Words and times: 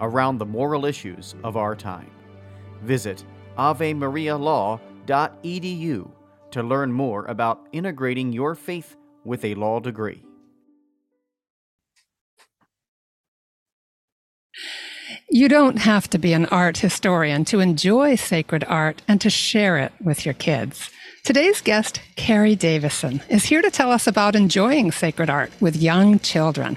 around 0.00 0.38
the 0.38 0.46
moral 0.46 0.84
issues 0.84 1.36
of 1.44 1.56
our 1.56 1.76
time. 1.76 2.10
Visit 2.82 3.24
avemarialaw.edu 3.58 6.10
to 6.50 6.62
learn 6.62 6.92
more 6.92 7.24
about 7.26 7.66
integrating 7.72 8.32
your 8.32 8.54
faith 8.54 8.96
with 9.24 9.44
a 9.44 9.54
law 9.54 9.80
degree. 9.80 10.22
You 15.28 15.48
don't 15.48 15.78
have 15.78 16.08
to 16.10 16.18
be 16.18 16.32
an 16.32 16.46
art 16.46 16.78
historian 16.78 17.44
to 17.46 17.60
enjoy 17.60 18.14
sacred 18.14 18.64
art 18.68 19.02
and 19.08 19.20
to 19.20 19.30
share 19.30 19.78
it 19.78 19.92
with 20.00 20.24
your 20.24 20.34
kids. 20.34 20.90
Today's 21.24 21.60
guest, 21.60 22.00
Kerri 22.16 22.56
Davison, 22.56 23.20
is 23.28 23.44
here 23.44 23.62
to 23.62 23.70
tell 23.70 23.90
us 23.90 24.06
about 24.06 24.36
enjoying 24.36 24.92
sacred 24.92 25.30
art 25.30 25.50
with 25.60 25.74
young 25.74 26.18
children. 26.18 26.76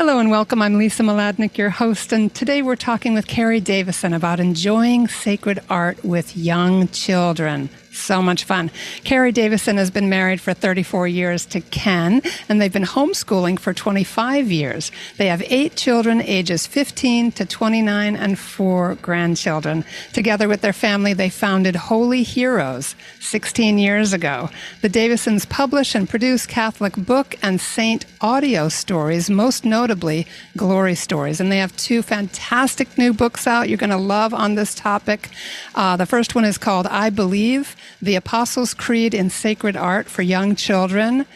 Hello 0.00 0.18
and 0.18 0.30
welcome. 0.30 0.62
I'm 0.62 0.78
Lisa 0.78 1.02
Mladinich, 1.02 1.58
your 1.58 1.68
host, 1.68 2.10
and 2.10 2.34
today 2.34 2.62
we're 2.62 2.74
talking 2.74 3.12
with 3.12 3.26
Kerri 3.26 3.62
Davison 3.62 4.14
about 4.14 4.40
enjoying 4.40 5.08
sacred 5.08 5.60
art 5.68 6.02
with 6.02 6.34
young 6.34 6.88
children. 6.88 7.68
So 7.92 8.22
much 8.22 8.44
fun. 8.44 8.70
Kerri 9.04 9.32
Davison 9.32 9.76
has 9.76 9.90
been 9.90 10.08
married 10.08 10.40
for 10.40 10.54
34 10.54 11.08
years 11.08 11.44
to 11.46 11.60
Ken, 11.60 12.22
and 12.48 12.60
they've 12.60 12.72
been 12.72 12.84
homeschooling 12.84 13.58
for 13.58 13.74
25 13.74 14.50
years. 14.50 14.92
They 15.16 15.26
have 15.26 15.42
eight 15.46 15.74
children, 15.74 16.22
ages 16.22 16.68
15 16.68 17.32
to 17.32 17.44
29, 17.44 18.14
and 18.14 18.38
four 18.38 18.94
grandchildren. 18.96 19.84
Together 20.12 20.46
with 20.46 20.60
their 20.60 20.72
family, 20.72 21.14
they 21.14 21.30
founded 21.30 21.74
Holy 21.74 22.22
Heroes 22.22 22.94
16 23.18 23.78
years 23.78 24.12
ago. 24.12 24.50
The 24.82 24.88
Davisons 24.88 25.44
publish 25.48 25.96
and 25.96 26.08
produce 26.08 26.46
Catholic 26.46 26.94
book 26.94 27.36
and 27.42 27.60
saint 27.60 28.06
audio 28.20 28.68
stories, 28.68 29.28
most 29.28 29.64
notably 29.64 30.28
Glory 30.56 30.94
Stories. 30.94 31.40
And 31.40 31.50
they 31.50 31.58
have 31.58 31.76
two 31.76 32.02
fantastic 32.02 32.96
new 32.96 33.12
books 33.12 33.48
out 33.48 33.68
you're 33.68 33.78
going 33.78 33.90
to 33.90 33.96
love 33.96 34.32
on 34.32 34.54
this 34.54 34.76
topic. 34.76 35.30
Uh, 35.74 35.96
the 35.96 36.06
first 36.06 36.36
one 36.36 36.44
is 36.44 36.56
called 36.56 36.86
I 36.86 37.10
Believe 37.10 37.74
the 38.00 38.16
Apostles' 38.16 38.74
Creed 38.74 39.14
in 39.14 39.30
Sacred 39.30 39.76
Art 39.76 40.08
for 40.08 40.22
Young 40.22 40.56
Children. 40.56 41.26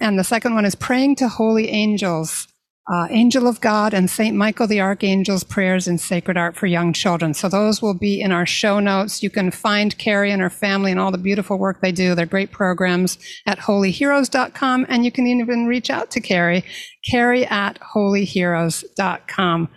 And 0.00 0.18
the 0.18 0.24
second 0.24 0.54
one 0.54 0.64
is 0.64 0.74
Praying 0.74 1.16
to 1.16 1.28
Holy 1.28 1.68
Angels, 1.68 2.46
uh, 2.92 3.08
Angel 3.10 3.48
of 3.48 3.60
God, 3.60 3.92
and 3.92 4.08
St. 4.08 4.36
Michael 4.36 4.66
the 4.66 4.80
Archangel's 4.80 5.44
Prayers 5.44 5.88
in 5.88 5.98
Sacred 5.98 6.36
Art 6.36 6.56
for 6.56 6.66
Young 6.66 6.92
Children. 6.92 7.34
So 7.34 7.48
those 7.48 7.82
will 7.82 7.94
be 7.94 8.20
in 8.20 8.30
our 8.30 8.46
show 8.46 8.78
notes. 8.78 9.22
You 9.22 9.30
can 9.30 9.50
find 9.50 9.98
Kerri 9.98 10.30
and 10.30 10.40
her 10.40 10.50
family 10.50 10.92
and 10.92 11.00
all 11.00 11.10
the 11.10 11.18
beautiful 11.18 11.58
work 11.58 11.80
they 11.80 11.92
do. 11.92 12.14
They're 12.14 12.26
great 12.26 12.52
programs 12.52 13.18
at 13.46 13.58
holyheroes.com. 13.58 14.86
And 14.88 15.04
you 15.04 15.10
can 15.10 15.26
even 15.26 15.66
reach 15.66 15.90
out 15.90 16.10
to 16.12 16.20
Kerri, 16.20 16.64
Kerri 17.10 17.50
at 17.50 17.80
holyheroes.com. 17.80 19.68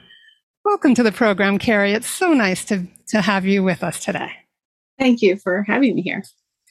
Welcome 0.63 0.96
to 0.96 1.03
the 1.03 1.12
program, 1.12 1.59
Kerri. 1.59 1.94
It's 1.94 2.09
so 2.09 2.34
nice 2.34 2.66
to, 2.66 2.88
to 3.09 3.22
have 3.22 3.46
you 3.46 3.63
with 3.63 3.84
us 3.84 4.03
today. 4.03 4.44
Thank 4.97 5.22
you 5.22 5.38
for 5.38 5.63
having 5.63 5.95
me 5.95 6.01
here. 6.01 6.23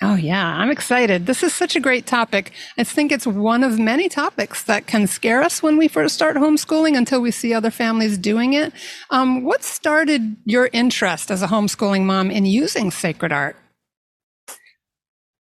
Oh, 0.02 0.16
yeah, 0.16 0.56
I'm 0.56 0.70
excited. 0.70 1.26
This 1.26 1.42
is 1.42 1.54
such 1.54 1.76
a 1.76 1.80
great 1.80 2.04
topic. 2.04 2.52
I 2.76 2.84
think 2.84 3.12
it's 3.12 3.26
one 3.26 3.62
of 3.62 3.78
many 3.78 4.08
topics 4.08 4.64
that 4.64 4.86
can 4.86 5.06
scare 5.06 5.40
us 5.40 5.62
when 5.62 5.76
we 5.76 5.86
first 5.86 6.14
start 6.16 6.36
homeschooling 6.36 6.96
until 6.96 7.20
we 7.20 7.30
see 7.30 7.54
other 7.54 7.70
families 7.70 8.18
doing 8.18 8.54
it. 8.54 8.72
Um, 9.10 9.44
what 9.44 9.62
started 9.62 10.36
your 10.44 10.68
interest 10.72 11.30
as 11.30 11.42
a 11.42 11.46
homeschooling 11.46 12.02
mom 12.02 12.30
in 12.30 12.44
using 12.44 12.90
sacred 12.90 13.32
art? 13.32 13.56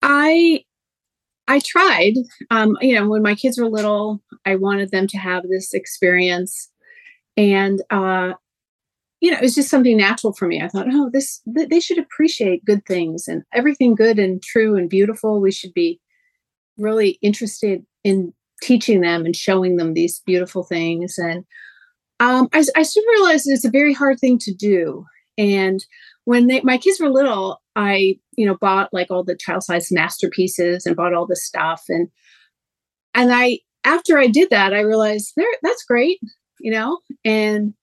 I 0.01 0.63
I 1.49 1.59
tried. 1.59 2.13
Um, 2.49 2.77
you 2.81 2.95
know, 2.95 3.07
when 3.09 3.21
my 3.21 3.35
kids 3.35 3.57
were 3.57 3.69
little, 3.69 4.21
I 4.45 4.55
wanted 4.55 4.91
them 4.91 5.07
to 5.07 5.17
have 5.17 5.43
this 5.47 5.73
experience, 5.73 6.69
and 7.35 7.81
uh, 7.89 8.33
you 9.19 9.31
know, 9.31 9.37
it 9.37 9.43
was 9.43 9.55
just 9.55 9.69
something 9.69 9.97
natural 9.97 10.33
for 10.33 10.47
me. 10.47 10.61
I 10.61 10.67
thought, 10.67 10.87
oh, 10.91 11.09
this 11.11 11.41
th- 11.55 11.69
they 11.69 11.79
should 11.79 11.97
appreciate 11.97 12.65
good 12.65 12.85
things 12.85 13.27
and 13.27 13.43
everything 13.53 13.95
good 13.95 14.19
and 14.19 14.41
true 14.43 14.75
and 14.75 14.89
beautiful. 14.89 15.41
We 15.41 15.51
should 15.51 15.73
be 15.73 15.99
really 16.77 17.17
interested 17.21 17.83
in 18.03 18.33
teaching 18.61 19.01
them 19.01 19.25
and 19.25 19.35
showing 19.35 19.77
them 19.77 19.93
these 19.93 20.21
beautiful 20.25 20.63
things. 20.63 21.17
And 21.17 21.45
um, 22.19 22.47
I, 22.53 22.63
I 22.75 22.83
soon 22.83 23.03
realized 23.07 23.47
it's 23.47 23.65
a 23.65 23.71
very 23.71 23.93
hard 23.93 24.19
thing 24.19 24.37
to 24.39 24.53
do. 24.53 25.05
And 25.37 25.85
when 26.25 26.47
they, 26.47 26.61
my 26.61 26.77
kids 26.77 26.99
were 26.99 27.09
little, 27.09 27.61
I, 27.75 28.17
you 28.35 28.45
know, 28.45 28.57
bought 28.59 28.93
like 28.93 29.09
all 29.09 29.23
the 29.23 29.35
child 29.35 29.63
size 29.63 29.91
masterpieces 29.91 30.85
and 30.85 30.95
bought 30.95 31.13
all 31.13 31.27
the 31.27 31.35
stuff. 31.35 31.83
And 31.89 32.09
and 33.13 33.33
I, 33.33 33.59
after 33.83 34.19
I 34.19 34.27
did 34.27 34.49
that, 34.51 34.73
I 34.73 34.81
realized 34.81 35.33
there, 35.35 35.47
that's 35.63 35.83
great, 35.83 36.19
you 36.59 36.71
know, 36.71 36.99
and 37.25 37.73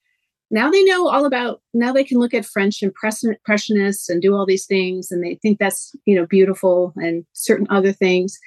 now 0.55 0.71
they 0.71 0.85
know 0.85 1.09
all 1.09 1.27
about 1.27 1.61
now 1.75 1.93
they 1.93 2.05
can 2.05 2.19
look 2.19 2.33
at 2.33 2.47
french 2.47 2.81
impressionists 2.81 4.09
and 4.09 4.23
do 4.23 4.37
all 4.37 4.47
these 4.47 4.67
things 4.67 5.11
and 5.11 5.23
they 5.23 5.35
think 5.35 5.59
that's 5.59 5.95
you 6.05 6.15
know 6.15 6.27
beautiful 6.27 6.95
and 6.97 7.27
certain 7.33 7.67
other 7.71 7.93
things. 7.93 8.39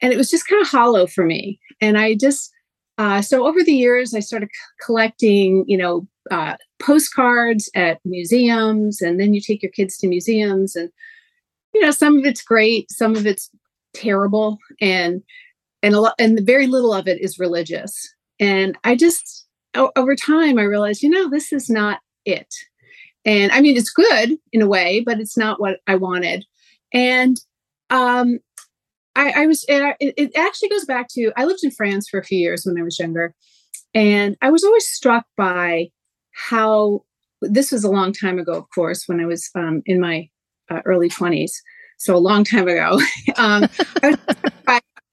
And 0.00 0.12
it 0.12 0.16
was 0.16 0.30
just 0.30 0.48
kind 0.48 0.62
of 0.62 0.68
hollow 0.68 1.06
for 1.06 1.24
me. 1.24 1.60
And 1.80 1.98
i 1.98 2.14
just 2.14 2.50
uh, 2.98 3.22
so 3.22 3.46
over 3.46 3.64
the 3.64 3.72
years 3.72 4.14
i 4.14 4.20
started 4.20 4.50
c- 4.52 4.84
collecting 4.84 5.64
you 5.66 5.76
know 5.76 6.06
uh, 6.30 6.56
postcards 6.80 7.68
at 7.74 7.98
museums 8.04 9.00
and 9.00 9.18
then 9.18 9.34
you 9.34 9.40
take 9.40 9.62
your 9.62 9.72
kids 9.72 9.96
to 9.98 10.06
museums 10.06 10.76
and 10.76 10.90
you 11.74 11.80
know 11.80 11.90
some 11.90 12.18
of 12.18 12.24
it's 12.24 12.42
great 12.42 12.88
some 12.90 13.16
of 13.16 13.26
it's 13.26 13.50
terrible 13.94 14.58
and 14.80 15.22
and 15.82 15.94
a 15.94 16.00
lot 16.00 16.14
and 16.18 16.38
very 16.46 16.66
little 16.68 16.92
of 16.92 17.08
it 17.08 17.20
is 17.20 17.38
religious. 17.38 18.14
And 18.38 18.78
i 18.84 18.94
just 18.94 19.41
over 19.74 20.16
time, 20.16 20.58
I 20.58 20.62
realized, 20.62 21.02
you 21.02 21.10
know, 21.10 21.28
this 21.28 21.52
is 21.52 21.70
not 21.70 22.00
it. 22.24 22.52
And 23.24 23.52
I 23.52 23.60
mean, 23.60 23.76
it's 23.76 23.90
good 23.90 24.36
in 24.52 24.62
a 24.62 24.66
way, 24.66 25.02
but 25.04 25.20
it's 25.20 25.36
not 25.36 25.60
what 25.60 25.80
I 25.86 25.94
wanted. 25.94 26.44
And 26.92 27.40
um, 27.90 28.40
I, 29.14 29.42
I 29.42 29.46
was, 29.46 29.64
it, 29.68 29.96
it 30.00 30.36
actually 30.36 30.70
goes 30.70 30.84
back 30.84 31.08
to, 31.12 31.32
I 31.36 31.44
lived 31.44 31.62
in 31.62 31.70
France 31.70 32.08
for 32.08 32.18
a 32.18 32.24
few 32.24 32.38
years 32.38 32.64
when 32.64 32.78
I 32.78 32.82
was 32.82 32.98
younger. 32.98 33.34
And 33.94 34.36
I 34.42 34.50
was 34.50 34.64
always 34.64 34.88
struck 34.88 35.26
by 35.36 35.90
how 36.32 37.04
this 37.42 37.72
was 37.72 37.84
a 37.84 37.90
long 37.90 38.12
time 38.12 38.38
ago, 38.38 38.54
of 38.54 38.64
course, 38.74 39.04
when 39.06 39.20
I 39.20 39.26
was 39.26 39.48
um, 39.54 39.82
in 39.86 40.00
my 40.00 40.28
uh, 40.70 40.80
early 40.84 41.08
20s. 41.08 41.52
So 41.98 42.16
a 42.16 42.18
long 42.18 42.42
time 42.44 42.66
ago. 42.66 42.98
um, 43.36 43.68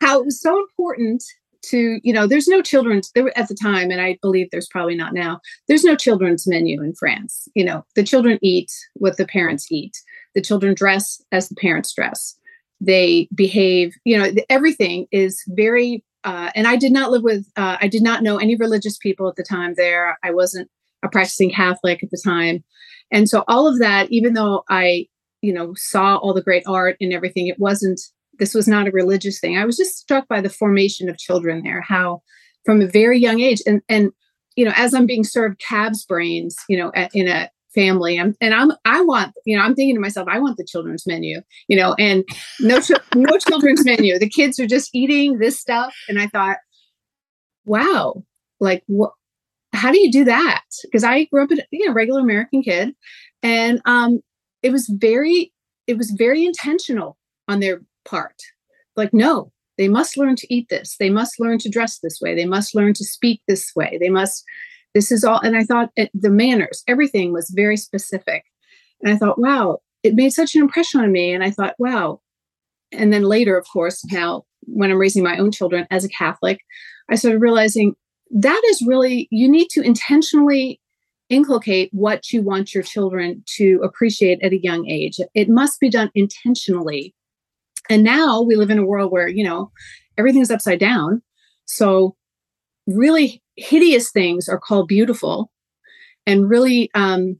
how 0.01 0.19
it 0.19 0.25
was 0.25 0.41
so 0.41 0.57
important 0.57 1.23
to 1.61 1.99
you 2.03 2.13
know 2.13 2.27
there's 2.27 2.47
no 2.47 2.61
children's 2.61 3.11
there 3.11 3.37
at 3.37 3.47
the 3.47 3.55
time 3.55 3.91
and 3.91 4.01
i 4.01 4.17
believe 4.21 4.47
there's 4.51 4.67
probably 4.67 4.95
not 4.95 5.13
now 5.13 5.39
there's 5.67 5.83
no 5.83 5.95
children's 5.95 6.47
menu 6.47 6.81
in 6.81 6.93
france. 6.93 7.47
You 7.55 7.65
know 7.65 7.85
the 7.95 8.03
children 8.03 8.39
eat 8.41 8.71
what 8.95 9.17
the 9.17 9.25
parents 9.25 9.71
eat. 9.71 9.97
The 10.35 10.41
children 10.41 10.73
dress 10.73 11.21
as 11.31 11.49
the 11.49 11.55
parents 11.55 11.93
dress. 11.93 12.35
They 12.79 13.27
behave 13.33 13.95
you 14.05 14.17
know 14.17 14.31
everything 14.49 15.07
is 15.11 15.41
very 15.49 16.03
uh, 16.23 16.51
and 16.55 16.67
i 16.67 16.75
did 16.75 16.91
not 16.91 17.11
live 17.11 17.23
with 17.23 17.45
uh, 17.55 17.77
i 17.81 17.87
did 17.87 18.03
not 18.03 18.23
know 18.23 18.37
any 18.37 18.55
religious 18.55 18.97
people 18.97 19.27
at 19.27 19.35
the 19.35 19.43
time 19.43 19.73
there. 19.75 20.17
I 20.23 20.31
wasn't 20.31 20.69
a 21.03 21.09
practicing 21.09 21.51
catholic 21.51 22.03
at 22.03 22.11
the 22.11 22.21
time. 22.23 22.63
And 23.11 23.29
so 23.29 23.43
all 23.47 23.67
of 23.67 23.79
that 23.79 24.11
even 24.11 24.33
though 24.33 24.63
i 24.69 25.07
you 25.41 25.53
know 25.53 25.73
saw 25.75 26.17
all 26.17 26.33
the 26.33 26.43
great 26.43 26.63
art 26.67 26.97
and 27.01 27.13
everything 27.13 27.47
it 27.47 27.59
wasn't 27.59 28.01
this 28.39 28.53
was 28.53 28.67
not 28.67 28.87
a 28.87 28.91
religious 28.91 29.39
thing. 29.39 29.57
I 29.57 29.65
was 29.65 29.77
just 29.77 29.97
struck 29.97 30.27
by 30.27 30.41
the 30.41 30.49
formation 30.49 31.09
of 31.09 31.17
children 31.17 31.61
there, 31.63 31.81
how 31.81 32.21
from 32.65 32.81
a 32.81 32.87
very 32.87 33.19
young 33.19 33.39
age, 33.39 33.61
and 33.65 33.81
and 33.89 34.11
you 34.55 34.65
know, 34.65 34.73
as 34.75 34.93
I'm 34.93 35.05
being 35.05 35.23
served 35.23 35.59
calves 35.59 36.05
brains, 36.05 36.55
you 36.67 36.77
know, 36.77 36.91
at, 36.95 37.11
in 37.13 37.27
a 37.27 37.49
family, 37.73 38.19
I'm, 38.19 38.35
and 38.41 38.53
I'm 38.53 38.71
I 38.85 39.01
want, 39.01 39.33
you 39.45 39.55
know, 39.55 39.63
I'm 39.63 39.75
thinking 39.75 39.95
to 39.95 40.01
myself, 40.01 40.27
I 40.29 40.39
want 40.39 40.57
the 40.57 40.65
children's 40.65 41.05
menu, 41.05 41.41
you 41.67 41.77
know, 41.77 41.95
and 41.99 42.23
no 42.59 42.79
no 43.15 43.37
children's 43.47 43.85
menu. 43.85 44.17
The 44.19 44.29
kids 44.29 44.59
are 44.59 44.67
just 44.67 44.89
eating 44.93 45.39
this 45.39 45.59
stuff, 45.59 45.93
and 46.07 46.19
I 46.19 46.27
thought, 46.27 46.57
wow, 47.65 48.23
like 48.59 48.83
what? 48.87 49.11
How 49.73 49.91
do 49.91 49.99
you 49.99 50.11
do 50.11 50.25
that? 50.25 50.63
Because 50.83 51.03
I 51.03 51.25
grew 51.25 51.43
up 51.43 51.51
a 51.51 51.57
you 51.71 51.87
know 51.87 51.93
regular 51.93 52.21
American 52.21 52.63
kid, 52.63 52.93
and 53.43 53.81
um, 53.85 54.21
it 54.63 54.71
was 54.71 54.87
very 54.87 55.53
it 55.87 55.97
was 55.97 56.11
very 56.11 56.45
intentional 56.45 57.17
on 57.47 57.59
their 57.59 57.81
part. 58.09 58.35
Like, 58.95 59.13
no, 59.13 59.51
they 59.77 59.87
must 59.87 60.17
learn 60.17 60.35
to 60.37 60.53
eat 60.53 60.67
this. 60.69 60.97
They 60.99 61.09
must 61.09 61.39
learn 61.39 61.57
to 61.59 61.69
dress 61.69 61.99
this 61.99 62.19
way. 62.21 62.35
They 62.35 62.45
must 62.45 62.75
learn 62.75 62.93
to 62.95 63.05
speak 63.05 63.41
this 63.47 63.71
way. 63.75 63.97
They 63.99 64.09
must, 64.09 64.43
this 64.93 65.11
is 65.11 65.23
all. 65.23 65.39
And 65.39 65.55
I 65.55 65.63
thought 65.63 65.91
it, 65.95 66.09
the 66.13 66.29
manners, 66.29 66.83
everything 66.87 67.31
was 67.31 67.53
very 67.55 67.77
specific. 67.77 68.43
And 69.01 69.13
I 69.13 69.17
thought, 69.17 69.39
wow, 69.39 69.79
it 70.03 70.15
made 70.15 70.31
such 70.31 70.55
an 70.55 70.61
impression 70.61 70.99
on 71.01 71.11
me. 71.11 71.33
And 71.33 71.43
I 71.43 71.51
thought, 71.51 71.75
wow. 71.79 72.19
And 72.91 73.13
then 73.13 73.23
later, 73.23 73.57
of 73.57 73.65
course, 73.71 74.03
now 74.11 74.43
when 74.63 74.91
I'm 74.91 74.97
raising 74.97 75.23
my 75.23 75.37
own 75.37 75.51
children 75.51 75.87
as 75.91 76.03
a 76.03 76.09
Catholic, 76.09 76.59
I 77.09 77.15
started 77.15 77.39
realizing 77.39 77.95
that 78.31 78.61
is 78.67 78.83
really, 78.85 79.27
you 79.31 79.49
need 79.49 79.69
to 79.71 79.81
intentionally 79.81 80.81
inculcate 81.29 81.89
what 81.93 82.31
you 82.33 82.41
want 82.41 82.73
your 82.73 82.83
children 82.83 83.43
to 83.57 83.79
appreciate 83.83 84.41
at 84.43 84.51
a 84.51 84.61
young 84.61 84.89
age. 84.89 85.19
It 85.35 85.47
must 85.47 85.79
be 85.79 85.89
done 85.89 86.11
intentionally 86.15 87.13
and 87.89 88.03
now 88.03 88.41
we 88.41 88.55
live 88.55 88.69
in 88.69 88.77
a 88.77 88.85
world 88.85 89.11
where, 89.11 89.27
you 89.27 89.43
know, 89.43 89.71
everything's 90.17 90.51
upside 90.51 90.79
down. 90.79 91.21
So 91.65 92.15
really 92.87 93.41
hideous 93.55 94.11
things 94.11 94.47
are 94.47 94.59
called 94.59 94.87
beautiful 94.87 95.51
and 96.25 96.49
really 96.49 96.89
um 96.95 97.39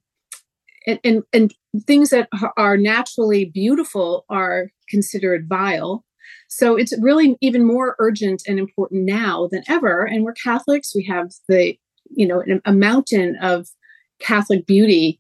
and, 0.88 1.00
and, 1.04 1.24
and 1.34 1.54
things 1.86 2.10
that 2.10 2.30
are 2.58 2.78
naturally 2.78 3.46
beautiful 3.46 4.26
are 4.30 4.72
considered 4.88 5.48
vile. 5.48 6.04
So 6.48 6.76
it's 6.76 6.98
really 7.00 7.38
even 7.42 7.66
more 7.66 7.96
urgent 8.00 8.44
and 8.48 8.58
important 8.58 9.06
now 9.06 9.50
than 9.52 9.64
ever. 9.68 10.04
And 10.04 10.24
we're 10.24 10.34
catholics. 10.34 10.96
We 10.96 11.04
have 11.06 11.32
the 11.48 11.78
you 12.10 12.28
know 12.28 12.44
a 12.66 12.74
mountain 12.74 13.38
of 13.42 13.68
catholic 14.20 14.66
beauty 14.66 15.20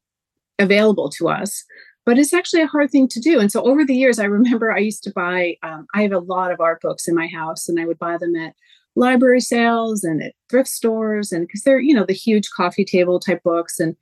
available 0.57 1.09
to 1.09 1.29
us 1.29 1.63
but 2.09 2.17
it's 2.17 2.33
actually 2.33 2.63
a 2.63 2.67
hard 2.67 2.89
thing 2.89 3.07
to 3.07 3.19
do. 3.19 3.39
And 3.39 3.51
so 3.51 3.61
over 3.61 3.85
the 3.85 3.93
years, 3.93 4.17
I 4.17 4.23
remember 4.25 4.71
I 4.71 4.79
used 4.79 5.03
to 5.03 5.11
buy, 5.11 5.57
um, 5.61 5.85
I 5.93 6.01
have 6.01 6.11
a 6.11 6.17
lot 6.17 6.51
of 6.51 6.59
art 6.59 6.81
books 6.81 7.07
in 7.07 7.13
my 7.13 7.27
house, 7.27 7.69
and 7.69 7.79
I 7.79 7.85
would 7.85 7.99
buy 7.99 8.17
them 8.17 8.35
at 8.35 8.55
library 8.95 9.41
sales 9.41 10.03
and 10.03 10.23
at 10.23 10.33
thrift 10.49 10.69
stores, 10.69 11.31
and 11.31 11.45
because 11.45 11.61
they're, 11.61 11.79
you 11.79 11.93
know, 11.93 12.05
the 12.07 12.13
huge 12.13 12.49
coffee 12.49 12.83
table 12.83 13.19
type 13.19 13.43
books, 13.43 13.79
and 13.79 13.95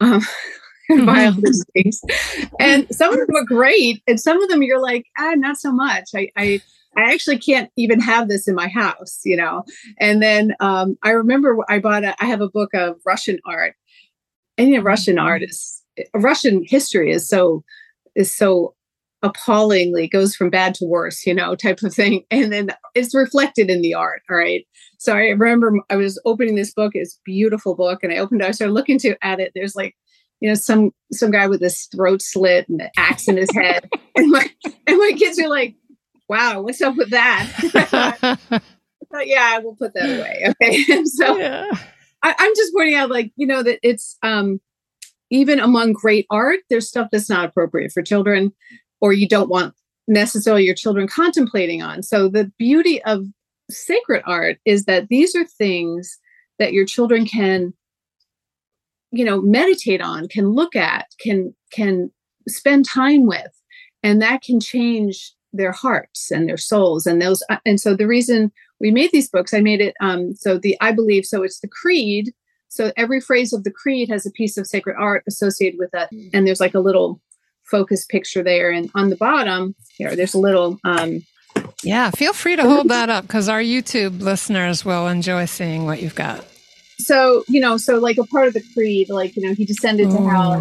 um, 0.00 0.20
buy 1.06 1.26
all 1.26 1.32
these 1.40 1.64
things. 1.74 2.00
And 2.58 2.88
some 2.90 3.12
of 3.12 3.24
them 3.24 3.36
are 3.36 3.44
great, 3.44 4.02
and 4.08 4.18
some 4.18 4.42
of 4.42 4.48
them 4.48 4.64
you're 4.64 4.82
like, 4.82 5.06
ah, 5.16 5.34
not 5.36 5.56
so 5.56 5.70
much. 5.70 6.10
I, 6.12 6.30
I 6.36 6.60
I 6.96 7.12
actually 7.12 7.38
can't 7.38 7.70
even 7.76 8.00
have 8.00 8.28
this 8.28 8.48
in 8.48 8.56
my 8.56 8.66
house, 8.66 9.20
you 9.24 9.36
know. 9.36 9.62
And 10.00 10.20
then 10.20 10.56
um, 10.58 10.98
I 11.04 11.10
remember 11.10 11.56
I 11.68 11.78
bought 11.78 12.02
a, 12.02 12.20
I 12.20 12.26
have 12.26 12.40
a 12.40 12.50
book 12.50 12.74
of 12.74 12.96
Russian 13.06 13.38
art, 13.46 13.76
and 14.58 14.72
know, 14.72 14.82
Russian 14.82 15.18
mm-hmm. 15.18 15.44
is 15.44 15.83
Russian 16.14 16.64
history 16.66 17.10
is 17.10 17.28
so 17.28 17.64
is 18.14 18.34
so 18.34 18.74
appallingly 19.24 20.06
goes 20.06 20.36
from 20.36 20.50
bad 20.50 20.74
to 20.74 20.84
worse, 20.84 21.26
you 21.26 21.34
know, 21.34 21.56
type 21.56 21.82
of 21.82 21.94
thing. 21.94 22.24
And 22.30 22.52
then 22.52 22.68
it's 22.94 23.14
reflected 23.14 23.70
in 23.70 23.80
the 23.80 23.94
art. 23.94 24.22
All 24.30 24.36
right. 24.36 24.66
So 24.98 25.14
I 25.14 25.28
remember 25.30 25.72
I 25.90 25.96
was 25.96 26.20
opening 26.24 26.54
this 26.54 26.72
book, 26.72 26.92
it's 26.94 27.20
beautiful 27.24 27.74
book, 27.74 28.00
and 28.02 28.12
I 28.12 28.18
opened 28.18 28.42
it, 28.42 28.48
I 28.48 28.50
started 28.52 28.74
looking 28.74 28.98
to 29.00 29.16
at 29.22 29.40
it. 29.40 29.52
There's 29.54 29.74
like, 29.74 29.96
you 30.40 30.48
know, 30.48 30.54
some 30.54 30.90
some 31.10 31.30
guy 31.30 31.46
with 31.46 31.62
his 31.62 31.84
throat 31.86 32.20
slit 32.20 32.68
and 32.68 32.80
an 32.82 32.90
axe 32.96 33.28
in 33.28 33.36
his 33.36 33.50
head. 33.54 33.88
and 34.16 34.30
my 34.30 34.50
and 34.86 34.98
my 34.98 35.12
kids 35.16 35.38
are 35.38 35.48
like, 35.48 35.74
wow, 36.28 36.60
what's 36.60 36.82
up 36.82 36.96
with 36.96 37.10
that? 37.10 38.38
but 39.10 39.26
yeah, 39.26 39.52
I 39.52 39.58
will 39.60 39.76
put 39.76 39.94
that 39.94 40.04
away. 40.04 40.52
Okay. 40.62 41.04
so 41.04 41.38
yeah. 41.38 41.70
I, 42.22 42.34
I'm 42.38 42.54
just 42.56 42.74
pointing 42.74 42.94
out 42.94 43.10
like, 43.10 43.32
you 43.36 43.46
know, 43.46 43.62
that 43.62 43.78
it's 43.82 44.18
um 44.22 44.60
even 45.34 45.58
among 45.58 45.92
great 45.92 46.26
art, 46.30 46.60
there's 46.70 46.88
stuff 46.88 47.08
that's 47.10 47.28
not 47.28 47.44
appropriate 47.44 47.90
for 47.90 48.02
children 48.02 48.52
or 49.00 49.12
you 49.12 49.26
don't 49.26 49.50
want 49.50 49.74
necessarily 50.06 50.62
your 50.62 50.76
children 50.76 51.08
contemplating 51.08 51.82
on. 51.82 52.04
So 52.04 52.28
the 52.28 52.52
beauty 52.56 53.02
of 53.02 53.26
sacred 53.68 54.22
art 54.26 54.58
is 54.64 54.84
that 54.84 55.08
these 55.08 55.34
are 55.34 55.44
things 55.44 56.18
that 56.60 56.72
your 56.72 56.86
children 56.86 57.26
can 57.26 57.72
you 59.10 59.24
know 59.24 59.40
meditate 59.40 60.02
on 60.02 60.28
can 60.28 60.50
look 60.50 60.76
at 60.76 61.06
can 61.18 61.54
can 61.72 62.10
spend 62.46 62.84
time 62.84 63.26
with 63.26 63.60
and 64.02 64.20
that 64.20 64.42
can 64.42 64.60
change 64.60 65.32
their 65.52 65.72
hearts 65.72 66.30
and 66.30 66.48
their 66.48 66.58
souls 66.58 67.06
and 67.06 67.22
those 67.22 67.42
uh, 67.48 67.56
and 67.64 67.80
so 67.80 67.94
the 67.94 68.06
reason 68.06 68.52
we 68.80 68.90
made 68.90 69.10
these 69.12 69.30
books 69.30 69.54
i 69.54 69.60
made 69.60 69.80
it 69.80 69.94
um 70.00 70.34
so 70.34 70.58
the 70.58 70.76
i 70.80 70.92
believe 70.92 71.24
so 71.24 71.42
it's 71.42 71.60
the 71.60 71.68
creed 71.68 72.34
so 72.74 72.90
every 72.96 73.20
phrase 73.20 73.52
of 73.52 73.62
the 73.62 73.70
creed 73.70 74.08
has 74.08 74.26
a 74.26 74.32
piece 74.32 74.56
of 74.56 74.66
sacred 74.66 74.96
art 74.98 75.22
associated 75.28 75.78
with 75.78 75.90
it. 75.94 76.08
Mm. 76.12 76.30
And 76.32 76.46
there's 76.46 76.58
like 76.58 76.74
a 76.74 76.80
little 76.80 77.20
focus 77.62 78.04
picture 78.04 78.42
there. 78.42 78.70
And 78.70 78.90
on 78.96 79.10
the 79.10 79.16
bottom 79.16 79.76
here, 79.96 80.16
there's 80.16 80.34
a 80.34 80.40
little. 80.40 80.80
Um, 80.82 81.22
yeah, 81.84 82.10
feel 82.10 82.32
free 82.32 82.56
to 82.56 82.62
hold 82.62 82.88
that 82.88 83.10
up 83.10 83.28
because 83.28 83.48
our 83.48 83.60
YouTube 83.60 84.20
listeners 84.20 84.84
will 84.84 85.06
enjoy 85.06 85.44
seeing 85.44 85.84
what 85.84 86.02
you've 86.02 86.16
got. 86.16 86.44
So, 86.98 87.44
you 87.46 87.60
know, 87.60 87.76
so 87.76 87.98
like 87.98 88.18
a 88.18 88.24
part 88.24 88.48
of 88.48 88.54
the 88.54 88.62
creed, 88.74 89.08
like, 89.08 89.36
you 89.36 89.46
know, 89.46 89.54
he 89.54 89.64
descended 89.64 90.10
to 90.10 90.16
hell. 90.28 90.54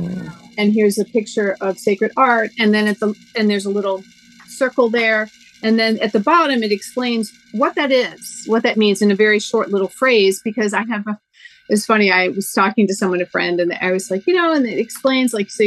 And 0.58 0.72
here's 0.72 1.00
a 1.00 1.06
picture 1.06 1.58
of 1.62 1.80
sacred 1.80 2.12
art. 2.16 2.52
And 2.60 2.76
then 2.76 2.88
at 2.88 3.00
the, 3.00 3.16
and 3.36 3.50
there's 3.50 3.66
a 3.66 3.72
little 3.72 4.04
circle 4.50 4.90
there. 4.90 5.30
And 5.64 5.80
then 5.80 5.98
at 6.00 6.12
the 6.12 6.20
bottom, 6.20 6.62
it 6.62 6.72
explains 6.72 7.32
what 7.54 7.74
that 7.76 7.92
is, 7.92 8.44
what 8.46 8.62
that 8.64 8.78
means 8.78 9.02
in 9.02 9.10
a 9.10 9.16
very 9.16 9.40
short 9.40 9.72
little 9.72 9.88
phrase, 9.88 10.42
because 10.44 10.74
I 10.74 10.84
have 10.86 11.08
a 11.08 11.18
it's 11.74 11.86
funny. 11.88 12.12
I 12.12 12.30
was 12.30 12.54
talking 12.54 12.88
to 12.88 12.94
someone, 12.94 13.22
a 13.22 13.26
friend, 13.26 13.60
and 13.60 13.74
I 13.82 13.92
was 13.92 14.12
like, 14.12 14.28
you 14.28 14.34
know, 14.34 14.54
and 14.54 14.66
it 14.66 14.78
explains 14.78 15.34
like, 15.34 15.50
so 15.50 15.66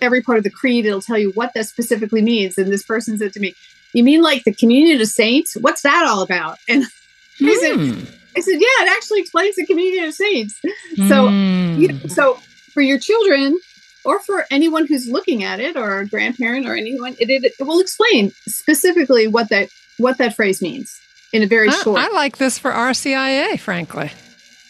every 0.00 0.22
part 0.22 0.38
of 0.38 0.44
the 0.44 0.50
creed, 0.50 0.86
it'll 0.86 1.02
tell 1.02 1.18
you 1.18 1.30
what 1.32 1.52
that 1.54 1.68
specifically 1.68 2.22
means. 2.22 2.56
And 2.56 2.72
this 2.72 2.82
person 2.82 3.18
said 3.18 3.34
to 3.34 3.40
me, 3.40 3.54
you 3.92 4.02
mean 4.02 4.22
like 4.22 4.44
the 4.44 4.54
communion 4.54 5.00
of 5.00 5.06
saints? 5.08 5.54
What's 5.60 5.82
that 5.82 6.06
all 6.08 6.22
about? 6.22 6.58
And 6.68 7.48
mm. 7.48 7.48
I 7.48 7.54
said, 7.60 7.76
hmm. 7.76 8.04
I 8.36 8.40
said, 8.40 8.52
yeah, 8.52 8.84
it 8.84 8.90
actually 8.90 9.20
explains 9.20 9.56
the 9.56 9.66
communion 9.66 10.04
of 10.04 10.14
saints. 10.14 10.60
Mm. 10.96 11.08
So, 11.08 11.28
you 11.28 11.88
know, 11.88 12.06
so 12.08 12.34
for 12.72 12.82
your 12.82 12.98
children 12.98 13.58
or 14.04 14.20
for 14.20 14.44
anyone 14.50 14.86
who's 14.86 15.08
looking 15.08 15.42
at 15.42 15.58
it 15.58 15.76
or 15.76 16.00
a 16.00 16.06
grandparent 16.06 16.66
or 16.66 16.76
anyone, 16.76 17.16
it, 17.18 17.30
it, 17.30 17.52
it 17.58 17.62
will 17.64 17.80
explain 17.80 18.32
specifically 18.46 19.26
what 19.26 19.48
that 19.48 19.70
what 19.98 20.18
that 20.18 20.36
phrase 20.36 20.62
means 20.62 21.00
in 21.32 21.42
a 21.42 21.46
very 21.46 21.68
I, 21.68 21.72
short. 21.72 21.98
I 21.98 22.08
like 22.08 22.36
this 22.36 22.58
for 22.58 22.70
RCIA, 22.70 23.58
frankly. 23.58 24.12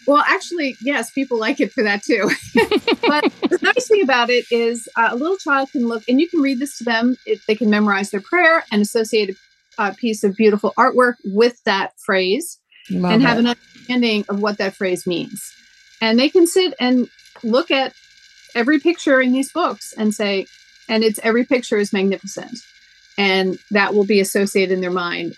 Well, 0.06 0.24
actually, 0.26 0.76
yes, 0.82 1.10
people 1.10 1.38
like 1.38 1.60
it 1.60 1.72
for 1.72 1.82
that 1.82 2.02
too. 2.02 2.28
but 3.06 3.32
the 3.48 3.58
nice 3.62 3.86
thing 3.86 4.02
about 4.02 4.30
it 4.30 4.44
is 4.50 4.88
uh, 4.96 5.08
a 5.12 5.16
little 5.16 5.36
child 5.36 5.70
can 5.70 5.86
look, 5.86 6.02
and 6.08 6.20
you 6.20 6.28
can 6.28 6.40
read 6.40 6.58
this 6.58 6.78
to 6.78 6.84
them. 6.84 7.16
They 7.46 7.54
can 7.54 7.70
memorize 7.70 8.10
their 8.10 8.20
prayer 8.20 8.64
and 8.72 8.82
associate 8.82 9.36
a 9.78 9.82
uh, 9.82 9.94
piece 9.94 10.22
of 10.22 10.36
beautiful 10.36 10.74
artwork 10.76 11.14
with 11.24 11.62
that 11.64 11.92
phrase 11.98 12.58
Love 12.90 13.12
and 13.12 13.22
it. 13.22 13.26
have 13.26 13.38
an 13.38 13.46
understanding 13.46 14.24
of 14.28 14.40
what 14.40 14.58
that 14.58 14.74
phrase 14.74 15.06
means. 15.06 15.54
And 16.00 16.18
they 16.18 16.28
can 16.28 16.46
sit 16.46 16.74
and 16.78 17.08
look 17.42 17.70
at 17.70 17.94
every 18.54 18.78
picture 18.78 19.20
in 19.20 19.32
these 19.32 19.50
books 19.50 19.94
and 19.96 20.14
say, 20.14 20.46
and 20.88 21.02
it's 21.02 21.20
every 21.22 21.44
picture 21.44 21.78
is 21.78 21.92
magnificent. 21.92 22.58
And 23.16 23.58
that 23.70 23.94
will 23.94 24.04
be 24.04 24.20
associated 24.20 24.74
in 24.74 24.80
their 24.80 24.90
mind 24.90 25.36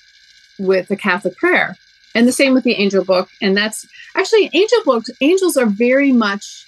with 0.58 0.90
a 0.90 0.96
Catholic 0.96 1.36
prayer 1.36 1.76
and 2.14 2.28
the 2.28 2.32
same 2.32 2.54
with 2.54 2.64
the 2.64 2.74
angel 2.74 3.04
book 3.04 3.28
and 3.40 3.56
that's 3.56 3.86
actually 4.16 4.50
angel 4.52 4.78
books 4.84 5.10
angels 5.20 5.56
are 5.56 5.66
very 5.66 6.12
much 6.12 6.66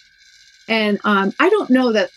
and 0.69 0.99
um, 1.05 1.33
i 1.41 1.49
don't 1.49 1.71
know 1.71 1.93
that 1.93 2.11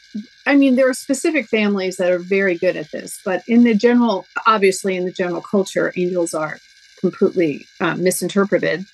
i 0.45 0.55
mean 0.55 0.75
there 0.75 0.89
are 0.89 0.93
specific 0.93 1.47
families 1.47 1.97
that 1.97 2.11
are 2.11 2.19
very 2.19 2.57
good 2.57 2.75
at 2.75 2.91
this 2.91 3.21
but 3.23 3.43
in 3.47 3.63
the 3.63 3.73
general 3.73 4.25
obviously 4.47 4.95
in 4.95 5.05
the 5.05 5.11
general 5.11 5.41
culture 5.41 5.93
angels 5.95 6.33
are 6.33 6.59
completely 6.99 7.65
uh, 7.79 7.95
misinterpreted. 7.95 8.85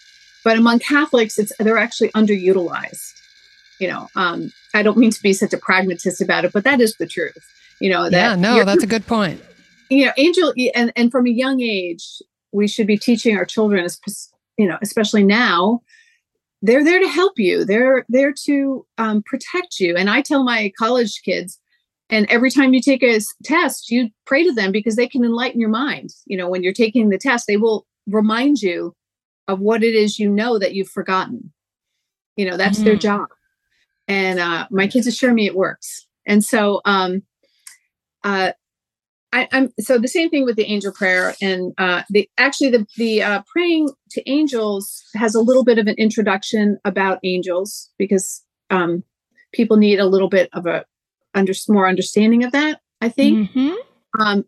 But 0.43 0.57
among 0.57 0.79
Catholics, 0.79 1.39
it's 1.39 1.51
they're 1.59 1.77
actually 1.77 2.09
underutilized. 2.09 3.13
You 3.79 3.89
know, 3.89 4.09
um, 4.15 4.53
I 4.73 4.83
don't 4.83 4.97
mean 4.97 5.11
to 5.11 5.21
be 5.21 5.33
such 5.33 5.53
a 5.53 5.57
pragmatist 5.57 6.21
about 6.21 6.45
it, 6.45 6.53
but 6.53 6.63
that 6.63 6.79
is 6.79 6.95
the 6.95 7.07
truth. 7.07 7.51
You 7.79 7.89
know, 7.89 8.09
that 8.09 8.11
yeah, 8.11 8.35
no, 8.35 8.63
that's 8.63 8.83
a 8.83 8.87
good 8.87 9.05
point. 9.07 9.43
You 9.87 10.07
know, 10.07 10.13
angel, 10.17 10.51
and 10.73 10.91
and 10.95 11.11
from 11.11 11.27
a 11.27 11.29
young 11.29 11.61
age, 11.61 12.19
we 12.55 12.67
should 12.67 12.87
be 12.87 12.97
teaching 12.97 13.37
our 13.37 13.45
children, 13.45 13.85
you 14.57 14.67
know, 14.67 14.77
especially 14.81 15.23
now, 15.23 15.81
they're 16.61 16.83
there 16.83 16.99
to 16.99 17.07
help 17.07 17.33
you. 17.37 17.65
They're 17.65 18.05
there 18.09 18.33
to 18.45 18.85
um, 18.97 19.21
protect 19.23 19.79
you. 19.79 19.95
And 19.95 20.09
I 20.09 20.21
tell 20.21 20.43
my 20.43 20.71
college 20.79 21.21
kids, 21.23 21.59
and 22.09 22.25
every 22.29 22.49
time 22.49 22.73
you 22.73 22.81
take 22.81 23.03
a 23.03 23.19
test, 23.43 23.91
you 23.91 24.09
pray 24.25 24.43
to 24.43 24.53
them 24.53 24.71
because 24.71 24.95
they 24.95 25.07
can 25.07 25.23
enlighten 25.23 25.59
your 25.59 25.69
mind. 25.69 26.11
You 26.25 26.37
know, 26.37 26.49
when 26.49 26.63
you're 26.63 26.73
taking 26.73 27.09
the 27.09 27.17
test, 27.17 27.45
they 27.47 27.57
will 27.57 27.85
remind 28.07 28.61
you 28.61 28.95
of 29.47 29.59
what 29.59 29.83
it 29.83 29.93
is 29.93 30.17
you 30.17 30.29
know 30.29 30.57
that 30.57 30.73
you've 30.73 30.89
forgotten. 30.89 31.51
You 32.37 32.49
know, 32.49 32.57
that's 32.57 32.79
mm. 32.79 32.85
their 32.85 32.95
job. 32.95 33.27
And 34.07 34.39
uh, 34.39 34.67
my 34.71 34.87
kids 34.87 35.07
assure 35.07 35.33
me 35.33 35.45
it 35.45 35.55
works. 35.55 36.07
And 36.27 36.43
so, 36.43 36.81
um, 36.85 37.23
uh, 38.23 38.53
I, 39.35 39.49
am 39.51 39.69
so 39.81 39.97
the 39.97 40.07
same 40.07 40.29
thing 40.29 40.45
with 40.45 40.55
the 40.55 40.63
angel 40.63 40.93
prayer, 40.93 41.35
and 41.41 41.73
uh, 41.77 42.03
the 42.09 42.29
actually 42.37 42.69
the 42.69 42.87
the 42.95 43.21
uh, 43.21 43.41
praying 43.45 43.89
to 44.11 44.29
angels 44.29 45.03
has 45.13 45.35
a 45.35 45.41
little 45.41 45.65
bit 45.65 45.77
of 45.77 45.87
an 45.87 45.95
introduction 45.97 46.77
about 46.85 47.19
angels 47.23 47.91
because 47.97 48.43
um, 48.69 49.03
people 49.53 49.75
need 49.75 49.99
a 49.99 50.05
little 50.05 50.29
bit 50.29 50.49
of 50.53 50.65
a 50.65 50.85
under 51.33 51.51
more 51.67 51.87
understanding 51.87 52.45
of 52.45 52.53
that. 52.53 52.79
I 53.01 53.09
think, 53.09 53.49
mm-hmm. 53.51 54.21
um, 54.21 54.45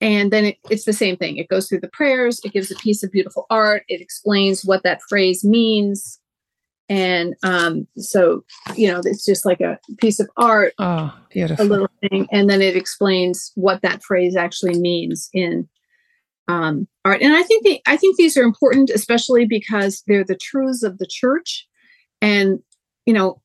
and 0.00 0.32
then 0.32 0.46
it, 0.46 0.58
it's 0.68 0.84
the 0.84 0.92
same 0.92 1.16
thing. 1.16 1.36
It 1.36 1.48
goes 1.48 1.68
through 1.68 1.80
the 1.80 1.88
prayers. 1.88 2.40
It 2.44 2.52
gives 2.52 2.72
a 2.72 2.76
piece 2.76 3.04
of 3.04 3.12
beautiful 3.12 3.46
art. 3.50 3.84
It 3.88 4.00
explains 4.00 4.64
what 4.64 4.82
that 4.82 5.00
phrase 5.08 5.44
means 5.44 6.18
and 6.88 7.34
um, 7.42 7.86
so 7.96 8.44
you 8.74 8.90
know 8.90 9.00
it's 9.04 9.24
just 9.24 9.46
like 9.46 9.60
a 9.60 9.78
piece 9.98 10.20
of 10.20 10.28
art 10.36 10.74
oh 10.78 11.16
beautiful. 11.30 11.64
a 11.64 11.66
little 11.66 11.90
thing 12.00 12.26
and 12.30 12.48
then 12.50 12.60
it 12.60 12.76
explains 12.76 13.52
what 13.54 13.82
that 13.82 14.02
phrase 14.02 14.36
actually 14.36 14.78
means 14.78 15.28
in 15.32 15.68
um, 16.48 16.86
art. 17.04 17.22
And 17.22 17.34
i 17.34 17.42
think 17.42 17.64
the, 17.64 17.80
i 17.86 17.96
think 17.96 18.16
these 18.16 18.36
are 18.36 18.42
important 18.42 18.90
especially 18.90 19.46
because 19.46 20.02
they're 20.06 20.24
the 20.24 20.36
truths 20.36 20.82
of 20.82 20.98
the 20.98 21.06
church. 21.06 21.66
And 22.20 22.60
you 23.06 23.14
know 23.14 23.40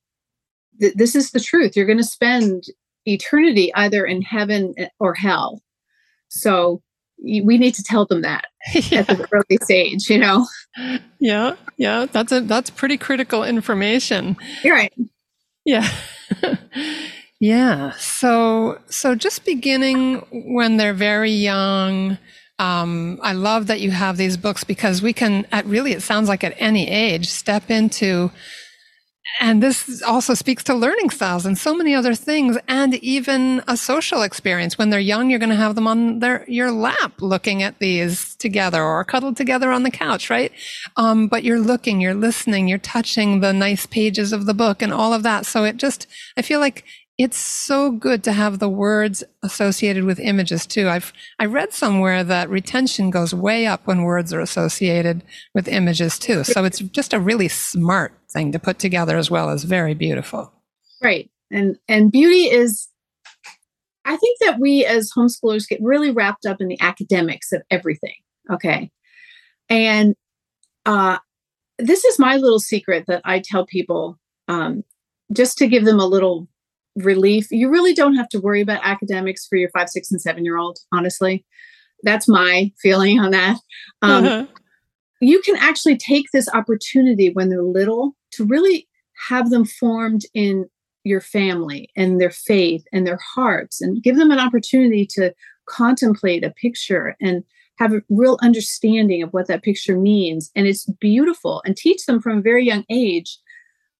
th- 0.80 0.96
this 0.96 1.16
is 1.16 1.32
the 1.32 1.40
truth. 1.40 1.76
You're 1.76 1.86
going 1.86 1.98
to 1.98 2.04
spend 2.04 2.66
eternity 3.06 3.74
either 3.76 4.06
in 4.06 4.22
heaven 4.22 4.74
eh, 4.78 4.88
or 5.00 5.14
hell. 5.14 5.62
So 6.30 6.82
we 7.22 7.58
need 7.58 7.74
to 7.74 7.84
tell 7.84 8.06
them 8.06 8.22
that 8.22 8.46
yeah. 8.74 9.00
at 9.08 9.18
the 9.18 9.28
early 9.32 9.58
stage 9.64 10.10
you 10.10 10.18
know? 10.18 10.48
Yeah 11.20 11.56
yeah 11.78 12.06
that's 12.12 12.32
a 12.32 12.42
that's 12.42 12.70
pretty 12.70 12.98
critical 12.98 13.44
information. 13.44 14.38
You're 14.64 14.76
right. 14.76 14.94
Yeah. 15.66 15.88
Yeah 17.42 17.92
so 17.92 18.82
so 18.90 19.16
just 19.16 19.46
beginning 19.46 20.16
when 20.54 20.76
they're 20.76 20.94
very 20.94 21.32
young 21.32 22.18
um, 22.60 23.20
I 23.24 23.32
love 23.32 23.68
that 23.68 23.80
you 23.80 23.92
have 23.92 24.18
these 24.18 24.36
books 24.36 24.66
because 24.66 25.02
we 25.02 25.14
can, 25.14 25.48
at 25.52 25.66
really, 25.66 25.94
it 25.94 26.02
sounds 26.02 26.28
like 26.28 26.44
at 26.44 26.54
any 26.58 26.90
age, 26.90 27.30
step 27.30 27.72
into 27.72 28.32
and 29.40 29.62
this 29.62 30.02
also 30.02 30.34
speaks 30.34 30.64
to 30.64 30.74
learning 30.74 31.10
styles 31.10 31.46
and 31.46 31.58
so 31.58 31.76
many 31.76 31.94
other 31.94 32.16
things 32.16 32.58
and 32.68 32.96
even 32.96 33.62
a 33.68 33.78
social 33.78 34.22
experience. 34.22 34.78
When 34.78 34.90
they're 34.90 35.00
young 35.00 35.30
you're 35.30 35.40
going 35.40 35.50
to 35.50 35.56
have 35.56 35.76
them 35.76 35.88
on 35.88 36.20
their 36.20 36.46
your 36.48 36.72
lap 36.72 37.22
looking 37.22 37.62
at 37.64 37.80
these 37.80 38.36
together 38.36 38.84
or 38.84 39.04
cuddled 39.04 39.38
together 39.38 39.72
on 39.72 39.84
the 39.84 39.92
couch 39.92 40.30
right? 40.30 40.52
Um, 40.98 41.28
but 41.28 41.44
you're 41.44 41.60
looking 41.60 42.02
you're 42.02 42.14
listening 42.14 42.68
you're 42.68 42.78
touching 42.78 43.40
the 43.42 43.54
nice 43.54 43.86
pages 43.86 44.34
of 44.34 44.46
the 44.46 44.54
book 44.54 44.82
and 44.82 44.94
all 44.94 45.14
of 45.14 45.24
that. 45.24 45.46
So 45.46 45.64
it 45.64 45.78
just 45.78 46.08
i 46.38 46.42
feel 46.42 46.60
like 46.60 46.86
it's 47.20 47.38
so 47.38 47.92
good 47.92 48.24
to 48.24 48.32
have 48.32 48.60
the 48.60 48.70
words 48.70 49.26
associated 49.44 50.06
with 50.06 50.22
images 50.22 50.66
too. 50.66 50.88
I've 50.88 51.12
I 51.38 51.46
read 51.46 51.74
somewhere 51.74 52.24
that 52.24 52.50
retention 52.50 53.10
goes 53.10 53.34
way 53.34 53.68
up 53.68 53.86
when 53.86 54.04
words 54.04 54.32
are 54.32 54.40
associated 54.40 55.22
with 55.54 55.68
images 55.68 56.18
too. 56.18 56.46
So 56.46 56.64
it's 56.64 56.80
just 56.80 57.14
a 57.14 57.20
really 57.20 57.50
smart 57.50 58.14
thing 58.32 58.54
to 58.54 58.60
put 58.60 58.80
together 58.80 59.18
as 59.18 59.30
well 59.30 59.50
as 59.50 59.66
very 59.66 59.94
beautiful. 59.94 60.54
Right. 61.04 61.30
And 61.52 61.78
and 61.90 62.10
beauty 62.10 62.46
is 62.46 62.88
I 64.06 64.16
think 64.16 64.40
that 64.40 64.58
we 64.58 64.86
as 64.86 65.12
homeschoolers 65.12 65.68
get 65.68 65.82
really 65.84 66.12
wrapped 66.12 66.46
up 66.46 66.62
in 66.62 66.70
the 66.70 66.80
academics 66.80 67.52
of 67.52 67.62
everything. 67.70 68.16
Okay. 68.50 68.92
And 69.68 70.16
uh 70.86 71.18
this 71.80 72.06
is 72.06 72.18
my 72.18 72.38
little 72.38 72.60
secret 72.60 73.08
that 73.08 73.22
I 73.26 73.42
tell 73.44 73.66
people 73.66 74.18
um 74.48 74.86
just 75.34 75.58
to 75.58 75.68
give 75.68 75.84
them 75.84 76.00
a 76.00 76.06
little 76.06 76.48
relief. 77.04 77.48
You 77.52 77.70
really 77.70 77.94
don't 77.94 78.16
have 78.16 78.30
to 78.30 78.40
worry 78.40 78.62
about 78.62 78.82
academics 78.84 79.46
for 79.48 79.58
your 79.58 79.70
five, 79.70 79.90
six, 79.90 80.12
and 80.12 80.22
seven 80.22 80.46
year 80.46 80.58
old, 80.58 80.80
honestly. 80.92 81.46
That's 82.04 82.28
my 82.28 82.72
feeling 82.82 83.20
on 83.20 83.32
that. 83.32 83.58
Um, 84.02 84.26
uh-huh. 84.26 84.46
You 85.22 85.42
can 85.42 85.58
actually 85.58 85.98
take 85.98 86.28
this 86.32 86.48
opportunity 86.54 87.30
when 87.32 87.50
they're 87.50 87.64
little 87.64 88.16
to 88.34 88.46
really 88.46 88.88
have 89.28 89.50
them 89.50 89.66
formed 89.66 90.22
in 90.34 90.66
your 91.04 91.22
family 91.22 91.90
and 91.96 92.22
their 92.22 92.32
faith 92.32 92.84
and 92.94 93.06
their 93.06 93.20
hearts 93.36 93.82
and 93.82 94.02
give 94.02 94.16
them 94.16 94.32
an 94.32 94.40
opportunity 94.40 95.06
to 95.06 95.34
contemplate 95.66 96.44
a 96.44 96.52
picture 96.52 97.16
and 97.22 97.44
have 97.78 97.94
a 97.94 98.02
real 98.10 98.38
understanding 98.42 99.24
of 99.24 99.32
what 99.32 99.48
that 99.48 99.64
picture 99.64 99.98
means. 99.98 100.52
And 100.56 100.68
it's 100.68 100.86
beautiful 101.00 101.62
and 101.66 101.76
teach 101.76 102.06
them 102.06 102.22
from 102.22 102.40
a 102.40 102.42
very 102.42 102.66
young 102.66 102.86
age 102.90 103.40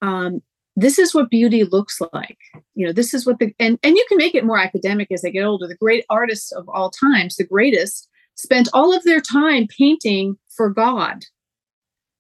um, 0.02 0.42
this 0.80 0.98
is 0.98 1.14
what 1.14 1.30
beauty 1.30 1.64
looks 1.64 2.00
like. 2.14 2.38
You 2.76 2.88
know 2.88 2.94
this 2.94 3.14
is 3.14 3.26
what 3.26 3.40
the 3.40 3.54
and 3.60 3.78
and 3.84 3.96
you 3.96 4.06
can 4.08 4.18
make 4.18 4.36
it 4.36 4.46
more 4.46 4.58
academic 4.58 5.12
as 5.12 5.22
they 5.22 5.32
get 5.32 5.44
older. 5.44 5.68
The 5.68 5.76
great 5.76 6.06
artists 6.10 6.52
of 6.52 6.68
all 6.70 6.90
times 6.90 7.36
the 7.36 7.44
greatest 7.44 8.08
spent 8.36 8.70
all 8.74 8.96
of 8.96 9.04
their 9.04 9.20
time 9.20 9.68
painting 9.78 10.38
for 10.56 10.70
god. 10.70 11.26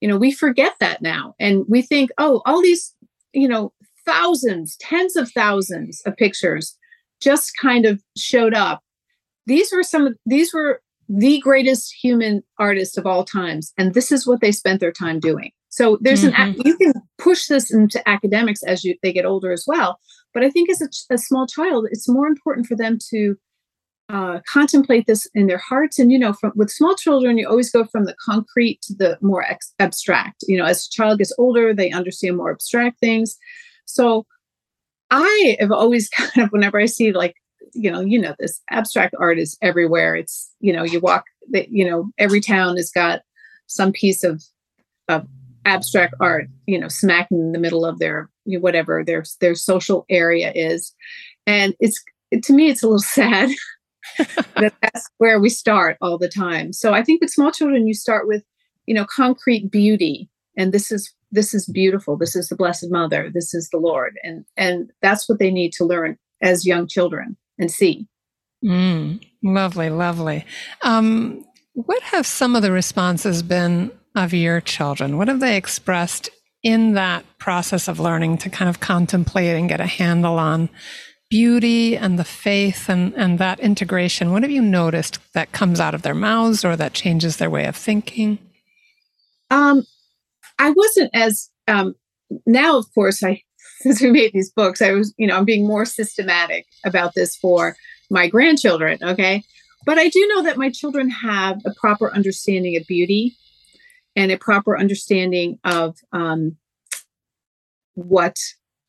You 0.01 0.10
know 0.10 0.18
we 0.18 0.32
forget 0.32 0.75
that 0.80 1.01
now. 1.01 1.36
And 1.39 1.66
we 1.68 1.82
think 1.82 2.12
oh 2.18 2.42
all 2.46 2.62
these 2.62 2.94
you 3.34 3.48
know 3.48 3.72
thousands 4.06 4.75
tens 4.78 5.16
of 5.16 5.32
thousands 5.32 6.01
of 6.06 6.18
pictures 6.18 6.78
just 7.22 7.54
kind 7.62 7.86
of 7.86 8.01
showed 8.18 8.54
up. 8.54 8.82
These 9.46 9.72
were 9.72 9.84
some 9.84 10.08
of 10.08 10.18
these 10.25 10.54
were 10.54 10.82
the 11.08 11.39
greatest 11.39 11.94
human 11.94 12.44
artists 12.60 12.98
of 12.98 13.06
all 13.08 13.24
times 13.24 13.74
and 13.78 13.94
this 13.94 14.12
is 14.12 14.28
what 14.28 14.42
they 14.42 14.51
spent 14.51 14.80
their 14.80 14.92
time 14.92 15.20
doing 15.20 15.51
so 15.70 15.98
there's 16.02 16.24
mm-hmm. 16.24 16.42
an 16.42 16.56
you 16.66 16.76
can 16.78 16.94
push 17.18 17.48
this 17.48 17.72
into 17.72 18.08
academics 18.10 18.64
as 18.64 18.84
you 18.84 18.96
they 19.04 19.14
get 19.14 19.26
older 19.26 19.52
as 19.52 19.66
well. 19.68 20.00
But 20.34 20.44
I 20.44 20.50
think 20.50 20.70
as 20.70 20.82
a, 20.82 21.14
a 21.14 21.18
small 21.18 21.48
child, 21.48 21.88
it's 21.92 22.10
more 22.10 22.28
important 22.28 22.68
for 22.68 22.76
them 22.76 22.98
to 23.12 23.36
uh, 24.10 24.40
contemplate 24.52 25.06
this 25.06 25.28
in 25.36 25.46
their 25.48 25.60
hearts. 25.60 26.00
And 26.00 26.12
you 26.12 26.18
know, 26.18 26.34
from 26.34 26.52
with 26.56 26.72
small 26.72 26.96
children, 26.96 27.38
you 27.38 27.48
always 27.48 27.72
go 27.72 27.86
from 27.86 28.06
the 28.06 28.16
concrete 28.26 28.82
to 28.84 28.96
the 28.96 29.18
more 29.22 29.44
ex- 29.44 29.74
abstract. 29.80 30.44
You 30.48 30.58
know, 30.58 30.66
as 30.66 30.88
a 30.88 30.90
child 30.90 31.20
gets 31.20 31.34
older, 31.38 31.74
they 31.74 31.92
understand 31.92 32.38
more 32.38 32.52
abstract 32.52 33.00
things. 33.00 33.38
So 33.86 34.26
I 35.12 35.58
have 35.60 35.72
always 35.72 36.10
kind 36.18 36.46
of 36.46 36.50
whenever 36.50 36.80
I 36.80 36.88
see 36.88 37.12
like 37.12 37.36
you 37.74 37.92
know 37.92 38.02
you 38.02 38.20
know 38.20 38.34
this 38.40 38.62
abstract 38.72 39.14
art 39.20 39.38
is 39.38 39.56
everywhere. 39.62 40.16
It's 40.16 40.52
you 40.60 40.74
know 40.74 40.84
you 40.84 41.00
walk 41.00 41.26
that 41.52 41.70
you 41.70 41.88
know 41.88 42.10
every 42.18 42.42
town 42.42 42.78
has 42.78 42.90
got 42.90 43.22
some 43.68 43.92
piece 43.92 44.24
of 44.24 44.44
of 45.08 45.28
abstract 45.70 46.16
art, 46.20 46.48
you 46.66 46.80
know, 46.80 46.88
smack 46.88 47.28
in 47.32 47.52
the 47.52 47.60
middle 47.60 47.86
of 47.86 48.00
their 48.00 48.30
you 48.46 48.58
know, 48.58 48.62
whatever 48.62 49.04
their 49.04 49.24
their 49.40 49.56
social 49.56 50.06
area 50.10 50.52
is, 50.54 50.94
and 51.46 51.76
it's 51.80 52.04
to 52.44 52.54
me 52.54 52.70
it's 52.70 52.84
a 52.84 52.88
little 52.88 53.00
sad 53.20 53.50
that 54.18 54.74
that's 54.82 55.10
where 55.18 55.40
we 55.40 55.50
start 55.50 55.98
all 56.02 56.18
the 56.18 56.30
time. 56.30 56.74
So 56.74 56.94
I 56.94 57.04
think 57.04 57.22
with 57.22 57.30
small 57.30 57.52
children 57.52 57.88
you 57.88 57.94
start 57.94 58.28
with 58.28 58.44
you 58.88 58.96
know 58.96 59.06
concrete 59.06 59.70
beauty, 59.70 60.30
and 60.58 60.74
this 60.74 60.92
is 60.92 61.14
this 61.32 61.54
is 61.54 61.68
beautiful. 61.68 62.18
This 62.18 62.36
is 62.36 62.50
the 62.50 62.56
Blessed 62.56 62.90
Mother. 62.90 63.30
This 63.32 63.54
is 63.54 63.70
the 63.70 63.78
Lord, 63.78 64.18
and 64.24 64.46
and 64.58 64.92
that's 65.02 65.30
what 65.30 65.40
they 65.40 65.52
need 65.52 65.74
to 65.74 65.86
learn 65.86 66.18
as 66.42 66.66
young 66.66 66.88
children 66.88 67.38
and 67.60 67.70
see. 67.70 68.08
Mm, 68.64 69.22
lovely, 69.44 69.90
lovely. 69.90 70.46
Um, 70.82 71.46
what 71.74 72.02
have 72.04 72.26
some 72.26 72.56
of 72.56 72.62
the 72.62 72.72
responses 72.72 73.42
been 73.44 73.92
of 74.16 74.34
your 74.34 74.62
children? 74.62 75.18
What 75.18 75.28
have 75.28 75.39
they 75.39 75.58
expressed 75.58 76.30
in 76.63 76.94
that 76.94 77.25
process 77.38 77.88
of 77.88 78.00
learning 78.00 78.38
to 78.39 78.50
kind 78.50 78.70
of 78.70 78.80
contemplate 78.80 79.56
and 79.56 79.70
get 79.70 79.80
a 79.80 79.86
handle 79.86 80.38
on 80.38 80.70
beauty 81.30 81.96
and 81.96 82.18
the 82.18 82.24
faith 82.24 82.89
and, 82.89 83.13
and 83.16 83.39
that 83.39 83.60
integration? 83.60 84.32
What 84.32 84.44
have 84.44 84.51
you 84.51 84.62
noticed 84.62 85.20
that 85.34 85.51
comes 85.51 85.80
out 85.80 85.94
of 85.94 86.01
their 86.01 86.16
mouths 86.16 86.66
or 86.66 86.75
that 86.75 86.94
changes 86.94 87.38
their 87.38 87.50
way 87.50 87.66
of 87.66 87.75
thinking? 87.75 88.39
Um, 89.51 89.84
I 90.58 90.72
wasn't 90.72 91.12
as 91.13 91.50
um, 91.68 91.96
now, 92.46 92.78
of 92.78 92.86
course, 92.94 93.24
I 93.24 93.42
since 93.82 94.01
we 94.01 94.12
made 94.12 94.34
these 94.34 94.51
books, 94.51 94.82
I 94.82 94.92
was, 94.92 95.13
you 95.18 95.25
know, 95.25 95.38
I'm 95.38 95.46
being 95.46 95.66
more 95.66 95.86
systematic 95.86 96.66
about 96.86 97.16
this 97.16 97.38
for 97.38 97.78
my 98.10 98.28
grandchildren. 98.28 99.00
Okay. 99.01 99.44
but 99.86 99.98
I 99.98 100.10
do 100.10 100.28
know 100.28 100.44
that 100.44 100.58
my 100.58 100.70
children 100.70 101.10
have 101.10 101.62
a 101.66 101.74
proper 101.80 102.13
understanding 102.13 102.75
of 102.75 102.86
beauty 102.88 103.38
and 104.16 104.32
a 104.32 104.38
proper 104.38 104.78
understanding 104.78 105.60
of 105.63 105.98
um, 106.12 106.58
what 107.96 108.38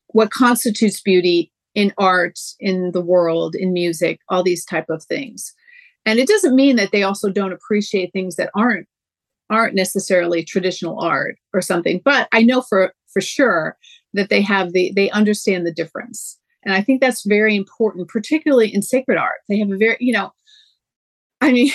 what 0.07 0.31
constitutes 0.31 1.01
beauty 1.01 1.51
in 1.73 1.93
art, 1.97 2.37
in 2.59 2.91
the 2.91 3.01
world, 3.01 3.55
in 3.55 3.71
music, 3.71 4.19
all 4.27 4.43
these 4.43 4.65
type 4.65 4.89
of 4.89 5.03
things. 5.05 5.53
And 6.05 6.19
it 6.19 6.27
doesn't 6.27 6.55
mean 6.55 6.75
that 6.75 6.91
they 6.91 7.03
also 7.03 7.29
don't 7.29 7.53
appreciate 7.53 8.11
things 8.11 8.35
that 8.35 8.51
aren't 8.55 8.87
aren't 9.49 9.75
necessarily 9.75 10.43
traditional 10.43 10.99
art 10.99 11.37
or 11.53 11.61
something. 11.61 12.01
But 12.03 12.27
I 12.31 12.41
know 12.41 12.61
for 12.61 12.93
for 13.13 13.21
sure 13.21 13.77
that 14.13 14.29
they 14.29 14.41
have 14.41 14.73
the 14.73 14.91
they 14.95 15.09
understand 15.11 15.65
the 15.65 15.73
difference. 15.73 16.37
And 16.63 16.73
I 16.75 16.81
think 16.81 17.01
that's 17.01 17.25
very 17.25 17.55
important, 17.55 18.07
particularly 18.07 18.73
in 18.73 18.81
sacred 18.81 19.17
art. 19.17 19.39
They 19.49 19.57
have 19.59 19.71
a 19.71 19.77
very, 19.77 19.97
you 19.99 20.13
know, 20.13 20.31
I 21.41 21.51
mean, 21.51 21.71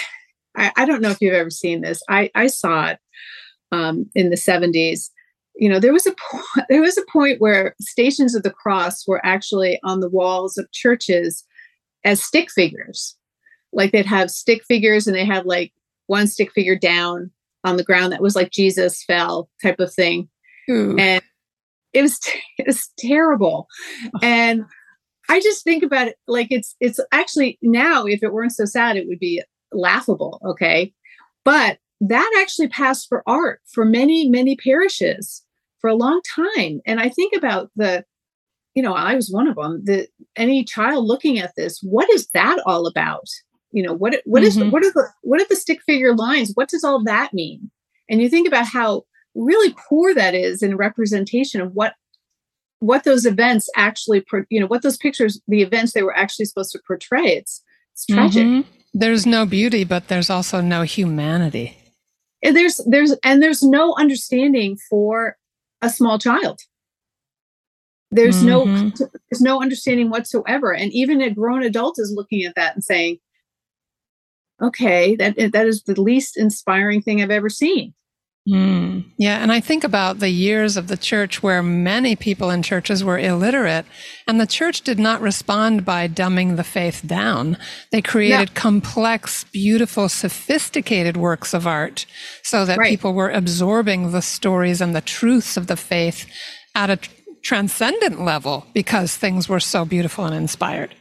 I, 0.57 0.73
I 0.77 0.85
don't 0.87 1.03
know 1.03 1.11
if 1.11 1.21
you've 1.21 1.35
ever 1.35 1.51
seen 1.51 1.83
this. 1.83 2.03
I, 2.09 2.31
I 2.35 2.47
saw 2.47 2.87
it 2.89 2.99
um, 3.73 4.09
in 4.15 4.31
the 4.31 4.37
70s. 4.37 5.11
You 5.57 5.69
know, 5.69 5.79
there 5.79 5.93
was 5.93 6.07
a 6.07 6.15
po- 6.31 6.63
there 6.69 6.83
was 6.83 6.99
a 6.99 7.05
point 7.13 7.41
where 7.41 7.75
stations 7.81 8.35
of 8.35 8.43
the 8.43 8.51
cross 8.51 9.07
were 9.07 9.25
actually 9.25 9.79
on 9.85 10.01
the 10.01 10.11
walls 10.11 10.59
of 10.59 10.71
churches 10.73 11.45
as 12.05 12.23
stick 12.23 12.51
figures. 12.51 13.17
Like 13.73 13.93
they'd 13.93 14.07
have 14.07 14.31
stick 14.31 14.65
figures 14.65 15.07
and 15.07 15.17
they 15.17 15.25
had 15.25 15.45
like 15.45 15.73
one 16.07 16.27
stick 16.29 16.53
figure 16.53 16.79
down 16.79 17.31
on 17.65 17.77
the 17.77 17.85
ground 17.85 18.13
that 18.13 18.23
was 18.23 18.37
like 18.37 18.51
Jesus 18.51 19.03
fell 19.05 19.51
type 19.63 19.81
of 19.81 19.93
thing. 19.93 20.29
Ooh. 20.71 20.97
And 20.99 21.23
it 21.93 22.03
was 22.03 22.19
it 22.59 22.67
was 22.67 22.91
terrible. 22.99 23.67
And 24.23 24.65
I 25.29 25.41
just 25.41 25.65
think 25.65 25.83
about 25.83 26.09
it 26.09 26.17
like 26.29 26.49
it's 26.51 26.77
it's 26.81 27.01
actually 27.13 27.59
now 27.63 28.05
if 28.05 28.23
it 28.23 28.33
weren't 28.33 28.55
so 28.55 28.65
sad 28.65 28.97
it 28.97 29.09
would 29.09 29.19
be 29.19 29.43
laughable, 29.73 30.41
okay? 30.45 30.93
But 31.45 31.79
that 32.01 32.31
actually 32.39 32.69
passed 32.69 33.09
for 33.09 33.23
art 33.27 33.61
for 33.67 33.85
many 33.85 34.29
many 34.29 34.57
parishes 34.57 35.43
for 35.81 35.89
a 35.89 35.95
long 35.95 36.21
time. 36.35 36.81
And 36.85 37.01
I 37.01 37.09
think 37.09 37.35
about 37.35 37.71
the 37.77 38.05
you 38.75 38.83
know, 38.83 38.93
I 38.93 39.15
was 39.15 39.31
one 39.31 39.49
of 39.49 39.57
them. 39.57 39.83
The 39.85 40.07
any 40.37 40.63
child 40.63 41.07
looking 41.07 41.39
at 41.39 41.55
this, 41.57 41.81
what 41.83 42.11
is 42.11 42.29
that 42.35 42.59
all 42.67 42.87
about? 42.87 43.25
You 43.73 43.83
know, 43.83 43.95
what 43.95 44.21
what 44.27 44.43
is, 44.43 44.57
mm-hmm. 44.59 44.71
what 44.71 44.85
are 44.85 44.93
the 44.93 45.09
what 45.23 45.41
are 45.41 45.47
the 45.49 45.57
stick 45.57 45.81
figure 45.87 46.15
lines? 46.15 46.53
What 46.55 46.69
does 46.69 46.85
all 46.85 47.03
that 47.05 47.33
mean? 47.33 47.71
And 48.11 48.21
you 48.21 48.29
think 48.29 48.47
about 48.47 48.67
how 48.67 49.05
really 49.35 49.75
poor 49.89 50.15
that 50.15 50.35
is 50.35 50.63
in 50.63 50.77
representation 50.77 51.61
of 51.61 51.73
what 51.73 51.95
what 52.81 53.05
those 53.05 53.25
events 53.25 53.71
actually 53.77 54.25
you 54.51 54.61
know 54.61 54.67
what 54.67 54.83
those 54.83 54.99
pictures 54.99 55.41
the 55.49 55.63
events 55.63 55.93
they 55.93 56.03
were 56.03 56.17
actually 56.17 56.45
supposed 56.45 56.73
to 56.73 56.81
portray 56.87 57.25
it's 57.25 57.63
it's 57.93 58.07
tragic 58.07 58.45
mm-hmm. 58.45 58.71
There's 58.99 59.27
no 59.27 59.47
beauty 59.47 59.85
but 59.85 60.09
there's 60.09 60.31
also 60.31 60.61
no 60.61 60.83
humanity. 60.83 61.77
And 62.43 62.57
there's 62.57 62.81
there's 62.87 63.15
and 63.25 63.43
there's 63.43 63.63
no 63.63 63.95
understanding 63.99 64.77
for 64.89 65.37
a 65.83 65.91
small 65.91 66.19
child. 66.19 66.61
There's 68.11 68.43
mm-hmm. 68.43 68.47
no 68.47 69.09
there's 69.31 69.41
no 69.41 69.61
understanding 69.61 70.11
whatsoever. 70.11 70.75
And 70.75 70.93
even 70.93 71.21
a 71.21 71.31
grown 71.31 71.63
adult 71.63 71.99
is 71.99 72.13
looking 72.15 72.45
at 72.45 72.55
that 72.55 72.75
and 72.75 72.85
saying 72.85 73.19
okay 74.63 75.17
that 75.17 75.37
that 75.37 75.67
is 75.67 75.83
the 75.83 76.01
least 76.01 76.37
inspiring 76.37 77.03
thing 77.03 77.23
i've 77.23 77.31
ever 77.31 77.49
seen 77.49 77.93
Mm, 78.49 79.05
yeah, 79.19 79.43
and 79.43 79.51
I 79.51 79.59
think 79.59 79.83
about 79.83 80.21
the 80.21 80.29
years 80.29 80.77
of 80.77 80.87
the 80.87 80.97
church 80.97 81.43
where 81.43 81.65
many 81.65 82.15
people 82.15 82.51
in 82.51 82.63
churches 82.63 83.03
were 83.03 83.19
illiterate, 83.19 83.87
and 84.29 84.41
the 84.41 84.47
church 84.47 84.83
did 84.83 85.01
not 85.01 85.21
respond 85.21 85.85
by 85.85 86.07
dumbing 86.07 86.57
the 86.57 86.63
faith 86.63 87.03
down. 87.05 87.59
They 87.91 88.01
created 88.01 88.51
no. 88.51 88.61
complex, 88.61 89.45
beautiful, 89.45 90.09
sophisticated 90.09 91.17
works 91.17 91.55
of 91.55 91.67
art 91.67 92.07
so 92.45 92.65
that 92.65 92.79
right. 92.79 92.89
people 92.89 93.15
were 93.15 93.31
absorbing 93.31 94.13
the 94.13 94.23
stories 94.23 94.81
and 94.81 94.95
the 94.95 95.01
truths 95.01 95.57
of 95.57 95.67
the 95.67 95.77
faith 95.77 96.27
at 96.77 96.89
a 96.89 97.01
transcendent 97.43 98.21
level 98.21 98.67
because 98.75 99.17
things 99.17 99.49
were 99.49 99.61
so 99.61 99.85
beautiful 99.85 100.25
and 100.25 100.37
inspired. 100.37 100.95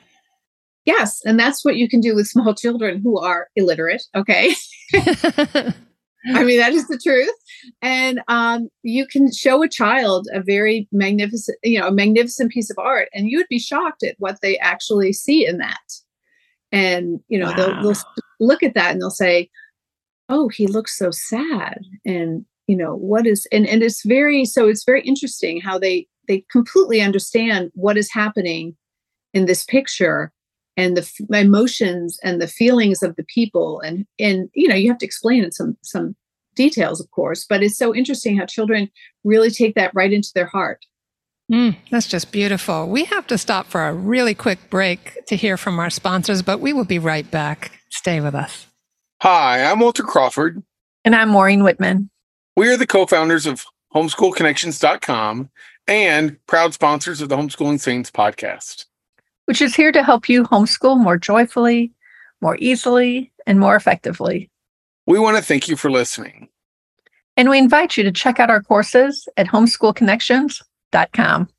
Yes, 0.85 1.21
and 1.25 1.39
that's 1.39 1.63
what 1.63 1.75
you 1.75 1.87
can 1.89 1.99
do 1.99 2.15
with 2.15 2.27
small 2.27 2.55
children 2.55 3.01
who 3.03 3.19
are 3.19 3.49
illiterate, 3.55 4.03
okay? 4.15 4.55
I 6.33 6.43
mean, 6.43 6.59
that 6.59 6.73
is 6.73 6.87
the 6.87 6.97
truth. 6.97 7.35
And 7.81 8.21
um, 8.27 8.69
you 8.83 9.05
can 9.05 9.31
show 9.31 9.61
a 9.61 9.69
child 9.69 10.27
a 10.33 10.41
very 10.41 10.87
magnificent, 10.91 11.57
you 11.63 11.79
know, 11.79 11.87
a 11.87 11.91
magnificent 11.91 12.51
piece 12.51 12.69
of 12.69 12.77
art, 12.79 13.09
and 13.13 13.29
you 13.29 13.37
would 13.37 13.47
be 13.49 13.59
shocked 13.59 14.03
at 14.03 14.15
what 14.17 14.41
they 14.41 14.57
actually 14.57 15.13
see 15.13 15.45
in 15.45 15.57
that. 15.57 15.93
And 16.71 17.19
you 17.27 17.39
know, 17.39 17.51
wow. 17.51 17.55
they'll, 17.55 17.81
they'll 17.81 18.01
look 18.39 18.63
at 18.63 18.73
that 18.73 18.91
and 18.91 19.01
they'll 19.01 19.09
say, 19.11 19.49
"Oh, 20.29 20.49
he 20.49 20.67
looks 20.67 20.97
so 20.97 21.11
sad," 21.11 21.79
and 22.05 22.45
you 22.67 22.75
know, 22.75 22.95
what 22.95 23.27
is 23.27 23.47
and 23.51 23.67
and 23.67 23.83
it's 23.83 24.05
very 24.05 24.45
so 24.45 24.67
it's 24.67 24.83
very 24.83 25.01
interesting 25.01 25.61
how 25.61 25.77
they 25.77 26.07
they 26.27 26.43
completely 26.51 27.01
understand 27.01 27.71
what 27.75 27.97
is 27.97 28.11
happening 28.11 28.75
in 29.33 29.45
this 29.45 29.63
picture 29.63 30.31
and 30.77 30.97
the 30.97 31.01
f- 31.01 31.41
emotions 31.41 32.19
and 32.23 32.41
the 32.41 32.47
feelings 32.47 33.01
of 33.01 33.15
the 33.15 33.23
people 33.23 33.79
and 33.81 34.05
and 34.19 34.49
you 34.53 34.67
know 34.67 34.75
you 34.75 34.89
have 34.89 34.97
to 34.97 35.05
explain 35.05 35.43
in 35.43 35.51
some 35.51 35.77
some 35.83 36.15
details 36.55 36.99
of 37.01 37.09
course 37.11 37.45
but 37.47 37.61
it's 37.61 37.77
so 37.77 37.93
interesting 37.93 38.37
how 38.37 38.45
children 38.45 38.89
really 39.23 39.49
take 39.49 39.75
that 39.75 39.91
right 39.93 40.13
into 40.13 40.31
their 40.33 40.45
heart. 40.45 40.85
Mm, 41.51 41.75
that's 41.91 42.07
just 42.07 42.31
beautiful. 42.31 42.89
We 42.89 43.03
have 43.05 43.27
to 43.27 43.37
stop 43.37 43.67
for 43.67 43.85
a 43.87 43.93
really 43.93 44.33
quick 44.33 44.57
break 44.71 45.23
to 45.27 45.35
hear 45.35 45.57
from 45.57 45.79
our 45.79 45.89
sponsors 45.89 46.41
but 46.41 46.59
we 46.59 46.73
will 46.73 46.85
be 46.85 46.99
right 46.99 47.29
back. 47.29 47.71
Stay 47.89 48.19
with 48.21 48.35
us. 48.35 48.67
Hi 49.21 49.63
i'm 49.63 49.79
walter 49.79 50.03
crawford. 50.03 50.63
And 51.03 51.15
i'm 51.15 51.29
maureen 51.29 51.61
Wittmann. 51.61 52.09
We 52.55 52.69
are 52.69 52.77
the 52.77 52.87
co-founders 52.87 53.45
of 53.45 53.65
homeschoolconnections.com 53.93 55.49
and 55.87 56.37
proud 56.47 56.73
sponsors 56.73 57.21
of 57.21 57.29
the 57.29 57.37
homeschooling 57.37 57.79
saints 57.79 58.11
podcast 58.11 58.85
which 59.45 59.61
is 59.61 59.75
here 59.75 59.91
to 59.91 60.03
help 60.03 60.29
you 60.29 60.43
homeschool 60.43 60.99
more 60.99 61.17
joyfully, 61.17 61.91
more 62.41 62.57
easily, 62.59 63.31
and 63.47 63.59
more 63.59 63.75
effectively. 63.75 64.49
We 65.07 65.19
want 65.19 65.37
to 65.37 65.43
thank 65.43 65.67
you 65.67 65.75
for 65.75 65.91
listening. 65.91 66.49
And 67.37 67.49
we 67.49 67.57
invite 67.57 67.97
you 67.97 68.03
to 68.03 68.11
check 68.11 68.39
out 68.39 68.49
our 68.49 68.61
courses 68.61 69.27
at 69.37 69.47
homeschoolconnections.com. 69.47 71.49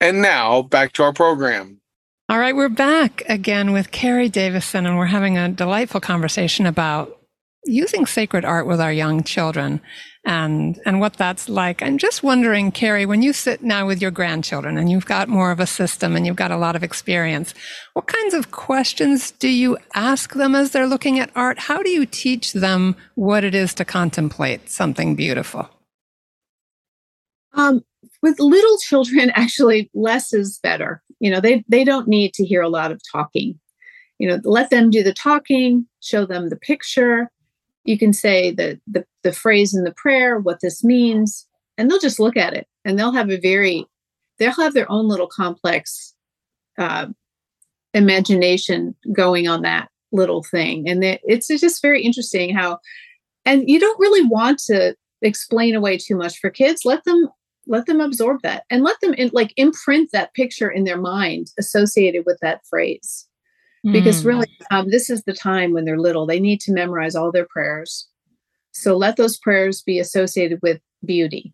And 0.00 0.22
now 0.22 0.62
back 0.62 0.92
to 0.92 1.02
our 1.02 1.12
program. 1.12 1.80
All 2.28 2.38
right, 2.38 2.54
we're 2.54 2.68
back 2.68 3.22
again 3.28 3.72
with 3.72 3.90
Kerri 3.90 4.30
Davison, 4.30 4.86
and 4.86 4.98
we're 4.98 5.06
having 5.06 5.38
a 5.38 5.48
delightful 5.48 6.00
conversation 6.00 6.66
about 6.66 7.17
using 7.64 8.06
sacred 8.06 8.44
art 8.44 8.66
with 8.66 8.80
our 8.80 8.92
young 8.92 9.22
children 9.22 9.80
and 10.24 10.78
and 10.84 11.00
what 11.00 11.14
that's 11.14 11.48
like. 11.48 11.82
I'm 11.82 11.98
just 11.98 12.22
wondering, 12.22 12.70
Kerri, 12.70 13.06
when 13.06 13.22
you 13.22 13.32
sit 13.32 13.62
now 13.62 13.86
with 13.86 14.02
your 14.02 14.10
grandchildren 14.10 14.76
and 14.76 14.90
you've 14.90 15.06
got 15.06 15.28
more 15.28 15.50
of 15.50 15.60
a 15.60 15.66
system 15.66 16.16
and 16.16 16.26
you've 16.26 16.36
got 16.36 16.50
a 16.50 16.56
lot 16.56 16.76
of 16.76 16.82
experience, 16.82 17.54
what 17.94 18.06
kinds 18.06 18.34
of 18.34 18.50
questions 18.50 19.30
do 19.32 19.48
you 19.48 19.78
ask 19.94 20.34
them 20.34 20.54
as 20.54 20.70
they're 20.70 20.86
looking 20.86 21.18
at 21.18 21.30
art? 21.34 21.58
How 21.58 21.82
do 21.82 21.90
you 21.90 22.04
teach 22.04 22.52
them 22.52 22.96
what 23.14 23.44
it 23.44 23.54
is 23.54 23.74
to 23.74 23.84
contemplate 23.84 24.68
something 24.68 25.14
beautiful? 25.14 25.68
Um, 27.54 27.82
with 28.22 28.38
little 28.38 28.78
children, 28.78 29.30
actually, 29.34 29.90
less 29.94 30.32
is 30.32 30.58
better. 30.62 31.02
You 31.20 31.30
know, 31.30 31.40
they 31.40 31.64
they 31.68 31.84
don't 31.84 32.08
need 32.08 32.34
to 32.34 32.44
hear 32.44 32.62
a 32.62 32.68
lot 32.68 32.92
of 32.92 33.00
talking. 33.10 33.58
You 34.18 34.28
know, 34.28 34.40
let 34.44 34.70
them 34.70 34.90
do 34.90 35.02
the 35.02 35.12
talking, 35.12 35.86
show 36.00 36.26
them 36.26 36.48
the 36.48 36.56
picture, 36.56 37.30
you 37.88 37.98
can 37.98 38.12
say 38.12 38.50
the, 38.50 38.78
the 38.86 39.04
the 39.22 39.32
phrase 39.32 39.74
in 39.74 39.82
the 39.82 39.94
prayer 39.94 40.38
what 40.38 40.60
this 40.60 40.84
means 40.84 41.46
and 41.78 41.90
they'll 41.90 41.98
just 41.98 42.20
look 42.20 42.36
at 42.36 42.52
it 42.52 42.66
and 42.84 42.98
they'll 42.98 43.12
have 43.12 43.30
a 43.30 43.40
very 43.40 43.86
they'll 44.38 44.52
have 44.52 44.74
their 44.74 44.90
own 44.92 45.08
little 45.08 45.26
complex 45.26 46.14
uh, 46.76 47.06
imagination 47.94 48.94
going 49.12 49.48
on 49.48 49.62
that 49.62 49.88
little 50.12 50.42
thing. 50.42 50.88
And 50.88 51.02
it's 51.02 51.48
just 51.48 51.82
very 51.82 52.02
interesting 52.02 52.54
how 52.54 52.78
and 53.46 53.68
you 53.68 53.80
don't 53.80 53.98
really 53.98 54.26
want 54.28 54.58
to 54.66 54.94
explain 55.22 55.74
away 55.74 55.96
too 55.96 56.14
much 56.14 56.38
for 56.38 56.50
kids. 56.50 56.82
Let 56.84 57.04
them 57.04 57.28
let 57.66 57.86
them 57.86 58.00
absorb 58.00 58.42
that 58.42 58.64
and 58.70 58.82
let 58.82 59.00
them 59.00 59.14
in, 59.14 59.30
like 59.32 59.52
imprint 59.56 60.10
that 60.12 60.34
picture 60.34 60.70
in 60.70 60.84
their 60.84 61.00
mind 61.00 61.52
associated 61.58 62.24
with 62.26 62.38
that 62.42 62.60
phrase 62.66 63.26
because 63.84 64.22
hmm. 64.22 64.28
really 64.28 64.48
um, 64.70 64.90
this 64.90 65.10
is 65.10 65.22
the 65.24 65.32
time 65.32 65.72
when 65.72 65.84
they're 65.84 65.98
little 65.98 66.26
they 66.26 66.40
need 66.40 66.60
to 66.60 66.72
memorize 66.72 67.14
all 67.14 67.32
their 67.32 67.46
prayers. 67.46 68.08
So 68.72 68.96
let 68.96 69.16
those 69.16 69.36
prayers 69.38 69.82
be 69.82 69.98
associated 69.98 70.60
with 70.62 70.80
beauty. 71.04 71.52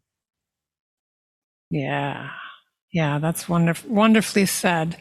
Yeah. 1.70 2.30
Yeah 2.92 3.18
that's 3.18 3.48
wonderful 3.48 3.90
wonderfully 3.90 4.46
said. 4.46 4.96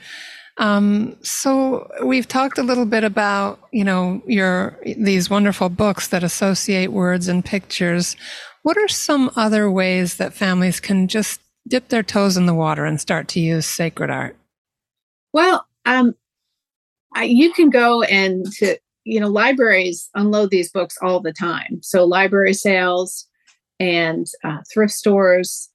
Um, 0.57 1.17
so 1.23 1.89
we've 2.03 2.27
talked 2.27 2.59
a 2.59 2.63
little 2.63 2.86
bit 2.86 3.03
about 3.03 3.59
you 3.71 3.83
know 3.83 4.21
your 4.27 4.77
these 4.97 5.29
wonderful 5.29 5.69
books 5.69 6.09
that 6.09 6.23
associate 6.23 6.91
words 6.91 7.27
and 7.27 7.43
pictures. 7.43 8.15
What 8.62 8.77
are 8.77 8.88
some 8.88 9.31
other 9.36 9.69
ways 9.69 10.15
that 10.15 10.33
families 10.33 10.79
can 10.79 11.07
just 11.07 11.41
dip 11.67 11.89
their 11.89 12.03
toes 12.03 12.38
in 12.38 12.45
the 12.45 12.53
water 12.53 12.86
and 12.86 13.01
start 13.01 13.27
to 13.29 13.39
use 13.39 13.65
sacred 13.65 14.09
art? 14.09 14.38
Well 15.33 15.65
um, 15.86 16.15
I, 17.15 17.26
you 17.26 17.54
can 17.54 17.69
go 17.69 18.04
and 18.04 18.45
to 18.54 18.78
you 19.06 19.19
know, 19.19 19.28
libraries 19.28 20.10
unload 20.15 20.49
these 20.49 20.71
books 20.71 20.95
all 21.02 21.19
the 21.19 21.34
time. 21.34 21.80
So 21.82 22.06
library 22.06 22.54
sales 22.54 23.28
and 23.80 24.28
uh, 24.43 24.60
thrift 24.71 24.93
stores. 24.93 25.69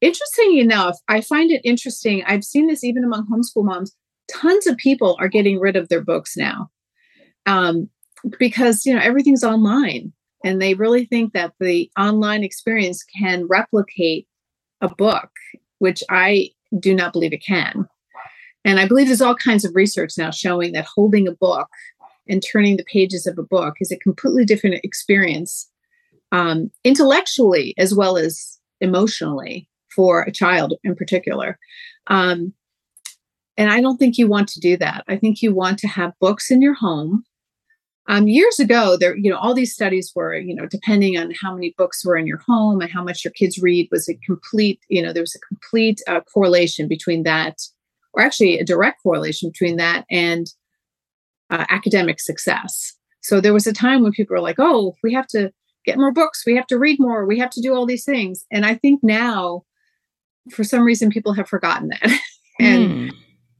Interesting 0.00 0.58
enough, 0.58 0.96
I 1.08 1.20
find 1.20 1.50
it 1.50 1.60
interesting. 1.62 2.24
I've 2.26 2.44
seen 2.44 2.68
this 2.68 2.82
even 2.84 3.04
among 3.04 3.26
homeschool 3.26 3.64
moms. 3.64 3.94
Tons 4.30 4.66
of 4.66 4.76
people 4.78 5.16
are 5.20 5.28
getting 5.28 5.58
rid 5.58 5.76
of 5.76 5.88
their 5.88 6.02
books 6.02 6.36
now 6.36 6.70
um, 7.46 7.90
because 8.38 8.86
you 8.86 8.94
know 8.94 9.00
everything's 9.00 9.44
online, 9.44 10.12
and 10.44 10.62
they 10.62 10.74
really 10.74 11.04
think 11.04 11.32
that 11.32 11.52
the 11.58 11.90
online 11.98 12.44
experience 12.44 13.04
can 13.18 13.46
replicate 13.46 14.26
a 14.80 14.88
book, 14.88 15.30
which 15.80 16.02
I 16.08 16.50
do 16.78 16.94
not 16.94 17.12
believe 17.12 17.32
it 17.32 17.44
can. 17.44 17.86
And 18.64 18.78
I 18.78 18.86
believe 18.86 19.06
there's 19.06 19.22
all 19.22 19.34
kinds 19.34 19.64
of 19.64 19.74
research 19.74 20.18
now 20.18 20.30
showing 20.30 20.72
that 20.72 20.84
holding 20.84 21.26
a 21.26 21.32
book 21.32 21.68
and 22.28 22.42
turning 22.42 22.76
the 22.76 22.84
pages 22.84 23.26
of 23.26 23.38
a 23.38 23.42
book 23.42 23.74
is 23.80 23.90
a 23.90 23.98
completely 23.98 24.44
different 24.44 24.84
experience, 24.84 25.68
um, 26.32 26.70
intellectually 26.84 27.74
as 27.78 27.94
well 27.94 28.16
as 28.16 28.58
emotionally 28.80 29.68
for 29.94 30.22
a 30.22 30.32
child 30.32 30.74
in 30.84 30.94
particular. 30.94 31.58
Um, 32.06 32.52
and 33.56 33.70
I 33.70 33.80
don't 33.80 33.98
think 33.98 34.16
you 34.16 34.28
want 34.28 34.48
to 34.48 34.60
do 34.60 34.76
that. 34.78 35.04
I 35.08 35.16
think 35.16 35.42
you 35.42 35.54
want 35.54 35.78
to 35.80 35.88
have 35.88 36.18
books 36.20 36.50
in 36.50 36.62
your 36.62 36.74
home. 36.74 37.24
Um, 38.08 38.26
years 38.26 38.58
ago, 38.58 38.96
there, 38.98 39.16
you 39.16 39.30
know, 39.30 39.36
all 39.36 39.54
these 39.54 39.74
studies 39.74 40.12
were, 40.14 40.34
you 40.36 40.54
know, 40.54 40.66
depending 40.66 41.16
on 41.16 41.32
how 41.40 41.54
many 41.54 41.74
books 41.76 42.04
were 42.04 42.16
in 42.16 42.26
your 42.26 42.38
home 42.46 42.80
and 42.80 42.90
how 42.90 43.04
much 43.04 43.24
your 43.24 43.32
kids 43.32 43.58
read, 43.58 43.88
was 43.90 44.08
a 44.08 44.14
complete, 44.26 44.80
you 44.88 45.02
know, 45.02 45.12
there 45.12 45.22
was 45.22 45.34
a 45.34 45.46
complete 45.46 46.00
uh, 46.08 46.20
correlation 46.22 46.88
between 46.88 47.22
that 47.24 47.60
or 48.12 48.22
actually 48.22 48.58
a 48.58 48.64
direct 48.64 49.02
correlation 49.02 49.50
between 49.50 49.76
that 49.76 50.04
and 50.10 50.46
uh, 51.50 51.64
academic 51.68 52.20
success. 52.20 52.94
So 53.22 53.40
there 53.40 53.52
was 53.52 53.66
a 53.66 53.72
time 53.72 54.02
when 54.02 54.12
people 54.12 54.34
were 54.34 54.40
like, 54.40 54.56
oh, 54.58 54.94
we 55.02 55.12
have 55.12 55.26
to 55.28 55.52
get 55.84 55.98
more 55.98 56.12
books, 56.12 56.44
we 56.46 56.56
have 56.56 56.66
to 56.68 56.78
read 56.78 56.98
more, 57.00 57.26
we 57.26 57.38
have 57.38 57.50
to 57.50 57.60
do 57.60 57.74
all 57.74 57.86
these 57.86 58.04
things. 58.04 58.44
And 58.50 58.64
I 58.66 58.74
think 58.74 59.00
now, 59.02 59.64
for 60.50 60.64
some 60.64 60.82
reason, 60.82 61.10
people 61.10 61.32
have 61.34 61.48
forgotten 61.48 61.88
that. 61.88 62.20
and 62.60 62.90
mm. 62.90 63.10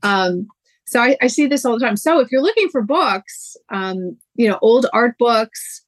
um, 0.03 0.47
so 0.87 1.01
I, 1.01 1.17
I, 1.23 1.29
see 1.29 1.47
this 1.47 1.65
all 1.65 1.79
the 1.79 1.85
time. 1.85 1.97
So 1.97 2.19
if 2.19 2.33
you're 2.33 2.43
looking 2.43 2.69
for 2.69 2.83
books, 2.83 3.57
um, 3.71 4.17
you 4.35 4.49
know, 4.49 4.59
old 4.61 4.87
art 4.93 5.17
books, 5.19 5.85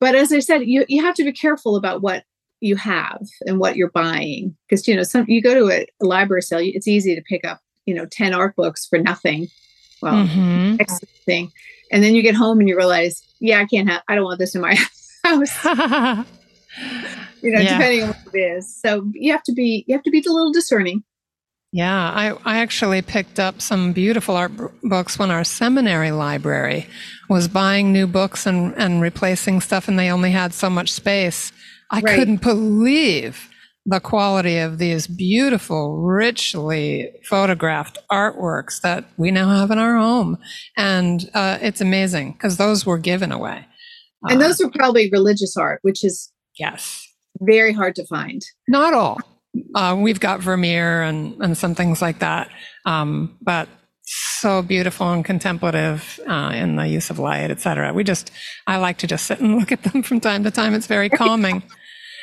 but 0.00 0.14
as 0.14 0.32
I 0.32 0.40
said, 0.40 0.62
you, 0.64 0.84
you 0.88 1.04
have 1.04 1.14
to 1.16 1.24
be 1.24 1.32
careful 1.32 1.76
about 1.76 2.02
what 2.02 2.24
you 2.60 2.76
have 2.76 3.22
and 3.46 3.58
what 3.58 3.76
you're 3.76 3.90
buying 3.90 4.54
because 4.68 4.86
you 4.86 4.94
know 4.94 5.02
some 5.02 5.24
you 5.28 5.42
go 5.42 5.54
to 5.54 5.70
a, 5.70 5.86
a 6.02 6.04
library 6.04 6.42
sale 6.42 6.60
it's 6.62 6.86
easy 6.86 7.14
to 7.14 7.22
pick 7.22 7.44
up 7.44 7.60
you 7.86 7.94
know 7.94 8.06
10 8.06 8.34
art 8.34 8.56
books 8.56 8.86
for 8.86 8.98
nothing 8.98 9.48
well 10.02 10.26
mm-hmm. 10.26 10.76
thing 11.24 11.50
and 11.92 12.02
then 12.02 12.14
you 12.14 12.22
get 12.22 12.34
home 12.34 12.60
and 12.60 12.68
you 12.68 12.76
realize 12.76 13.22
yeah 13.40 13.58
i 13.60 13.64
can't 13.66 13.88
have 13.88 14.02
i 14.08 14.14
don't 14.14 14.24
want 14.24 14.38
this 14.38 14.54
in 14.54 14.60
my 14.60 14.74
house 15.24 15.64
you 17.42 17.50
know 17.50 17.60
yeah. 17.60 17.78
depending 17.78 18.02
on 18.02 18.08
what 18.08 18.34
it 18.34 18.38
is 18.38 18.80
so 18.80 19.06
you 19.12 19.32
have 19.32 19.42
to 19.42 19.52
be 19.52 19.84
you 19.86 19.94
have 19.94 20.02
to 20.02 20.10
be 20.10 20.18
a 20.18 20.32
little 20.32 20.52
discerning 20.52 21.02
yeah, 21.72 22.10
I, 22.10 22.36
I 22.44 22.58
actually 22.58 23.00
picked 23.00 23.38
up 23.38 23.60
some 23.60 23.92
beautiful 23.92 24.34
art 24.34 24.56
b- 24.56 24.64
books 24.82 25.20
when 25.20 25.30
our 25.30 25.44
seminary 25.44 26.10
library 26.10 26.88
was 27.28 27.46
buying 27.46 27.92
new 27.92 28.08
books 28.08 28.44
and, 28.44 28.74
and 28.74 29.00
replacing 29.00 29.60
stuff, 29.60 29.86
and 29.86 29.96
they 29.96 30.10
only 30.10 30.32
had 30.32 30.52
so 30.52 30.68
much 30.68 30.90
space. 30.90 31.52
I 31.88 32.00
right. 32.00 32.18
couldn't 32.18 32.42
believe 32.42 33.48
the 33.90 34.00
quality 34.00 34.58
of 34.58 34.78
these 34.78 35.08
beautiful, 35.08 35.98
richly 35.98 37.10
photographed 37.24 37.98
artworks 38.10 38.80
that 38.82 39.04
we 39.16 39.32
now 39.32 39.48
have 39.48 39.72
in 39.72 39.78
our 39.78 39.96
home. 39.96 40.38
And 40.76 41.28
uh, 41.34 41.58
it's 41.60 41.80
amazing 41.80 42.32
because 42.32 42.56
those 42.56 42.86
were 42.86 42.98
given 42.98 43.32
away. 43.32 43.66
And 44.28 44.40
uh, 44.40 44.46
those 44.46 44.60
were 44.60 44.70
probably 44.70 45.10
religious 45.10 45.56
art, 45.56 45.80
which 45.82 46.04
is 46.04 46.32
yes, 46.56 47.04
very 47.40 47.72
hard 47.72 47.96
to 47.96 48.06
find. 48.06 48.42
Not 48.68 48.94
all. 48.94 49.18
Uh, 49.74 49.96
we've 49.98 50.20
got 50.20 50.40
Vermeer 50.40 51.02
and, 51.02 51.34
and 51.42 51.58
some 51.58 51.74
things 51.74 52.00
like 52.00 52.20
that. 52.20 52.48
Um, 52.86 53.36
but 53.42 53.68
so 54.04 54.62
beautiful 54.62 55.12
and 55.12 55.24
contemplative 55.24 56.20
uh, 56.28 56.52
in 56.54 56.76
the 56.76 56.86
use 56.86 57.10
of 57.10 57.18
light, 57.18 57.50
etc. 57.50 57.92
We 57.92 58.04
just, 58.04 58.30
I 58.68 58.76
like 58.76 58.98
to 58.98 59.08
just 59.08 59.26
sit 59.26 59.40
and 59.40 59.56
look 59.58 59.72
at 59.72 59.82
them 59.82 60.04
from 60.04 60.20
time 60.20 60.44
to 60.44 60.52
time. 60.52 60.74
It's 60.74 60.86
very 60.86 61.08
calming. 61.08 61.64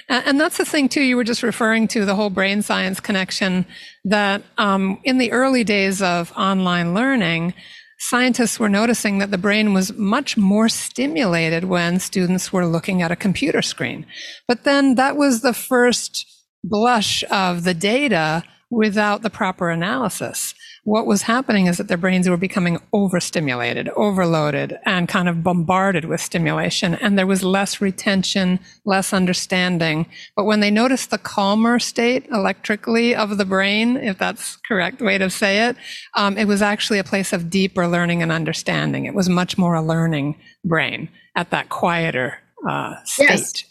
And 0.09 0.39
that's 0.39 0.57
the 0.57 0.65
thing 0.65 0.87
too. 0.87 1.01
You 1.01 1.17
were 1.17 1.25
just 1.25 1.43
referring 1.43 1.87
to 1.89 2.05
the 2.05 2.15
whole 2.15 2.29
brain 2.29 2.61
science 2.61 2.99
connection. 2.99 3.65
That 4.05 4.41
um, 4.57 4.99
in 5.03 5.17
the 5.17 5.31
early 5.33 5.65
days 5.65 6.01
of 6.01 6.31
online 6.37 6.93
learning, 6.93 7.53
scientists 7.99 8.59
were 8.59 8.69
noticing 8.69 9.17
that 9.17 9.31
the 9.31 9.37
brain 9.37 9.73
was 9.73 9.93
much 9.93 10.37
more 10.37 10.69
stimulated 10.69 11.65
when 11.65 11.99
students 11.99 12.53
were 12.53 12.65
looking 12.65 13.01
at 13.01 13.11
a 13.11 13.17
computer 13.17 13.61
screen. 13.61 14.05
But 14.47 14.63
then 14.63 14.95
that 14.95 15.17
was 15.17 15.41
the 15.41 15.53
first 15.53 16.25
blush 16.63 17.23
of 17.29 17.63
the 17.63 17.73
data 17.73 18.43
without 18.69 19.23
the 19.23 19.29
proper 19.29 19.69
analysis 19.69 20.53
what 20.87 21.05
was 21.05 21.23
happening 21.23 21.67
is 21.67 21.75
that 21.75 21.89
their 21.89 21.97
brains 21.97 22.29
were 22.29 22.37
becoming 22.37 22.79
overstimulated, 22.93 23.89
overloaded, 23.97 24.79
and 24.85 25.09
kind 25.09 25.27
of 25.27 25.43
bombarded 25.43 26.05
with 26.05 26.21
stimulation. 26.21 26.95
And 26.95 27.19
there 27.19 27.27
was 27.27 27.43
less 27.43 27.81
retention, 27.81 28.57
less 28.85 29.11
understanding. 29.11 30.05
But 30.37 30.45
when 30.45 30.61
they 30.61 30.71
noticed 30.71 31.09
the 31.09 31.17
calmer 31.17 31.77
state 31.77 32.25
electrically 32.31 33.13
of 33.13 33.37
the 33.37 33.43
brain, 33.43 33.97
if 33.97 34.17
that's 34.17 34.55
correct 34.65 35.01
way 35.01 35.17
to 35.17 35.29
say 35.29 35.67
it, 35.67 35.75
um, 36.13 36.37
it 36.37 36.45
was 36.45 36.61
actually 36.61 36.99
a 36.99 37.03
place 37.03 37.33
of 37.33 37.49
deeper 37.49 37.85
learning 37.85 38.23
and 38.23 38.31
understanding. 38.31 39.03
It 39.03 39.13
was 39.13 39.27
much 39.27 39.57
more 39.57 39.75
a 39.75 39.81
learning 39.81 40.39
brain 40.63 41.09
at 41.35 41.49
that 41.49 41.67
quieter 41.67 42.37
uh, 42.65 42.95
state. 43.03 43.27
Yes. 43.27 43.63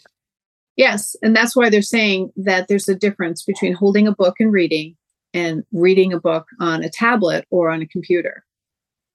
Yes, 0.75 1.15
and 1.23 1.35
that's 1.35 1.55
why 1.55 1.71
they're 1.71 1.81
saying 1.81 2.31
that 2.35 2.67
there's 2.67 2.87
a 2.87 2.93
difference 2.93 3.41
between 3.41 3.73
holding 3.73 4.05
a 4.05 4.11
book 4.11 4.35
and 4.39 4.53
reading 4.53 4.95
and 5.37 5.63
reading 5.71 6.13
a 6.13 6.19
book 6.19 6.47
on 6.59 6.83
a 6.83 6.89
tablet 6.89 7.45
or 7.51 7.69
on 7.69 7.83
a 7.83 7.87
computer. 7.87 8.43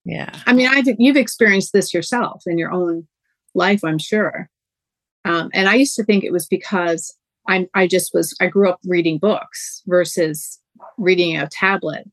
Yeah. 0.05 0.31
I 0.47 0.53
mean, 0.53 0.69
I 0.69 0.83
think 0.83 0.99
you've 1.01 1.17
experienced 1.17 1.73
this 1.73 1.93
yourself 1.93 2.45
in 2.47 2.59
your 2.59 2.71
own 2.71 3.09
life, 3.55 3.83
I'm 3.83 3.99
sure. 3.99 4.49
Um, 5.25 5.51
and 5.53 5.69
I 5.69 5.75
used 5.75 5.97
to 5.97 6.05
think 6.05 6.23
it 6.23 6.33
was 6.33 6.47
because 6.47 7.17
I, 7.49 7.69
I 7.75 7.89
just 7.89 8.15
was, 8.15 8.37
I 8.41 8.47
grew 8.47 8.69
up 8.69 8.79
reading 8.85 9.19
books 9.19 9.83
versus 9.87 10.61
reading 10.97 11.37
a 11.37 11.49
tablet. 11.49 12.09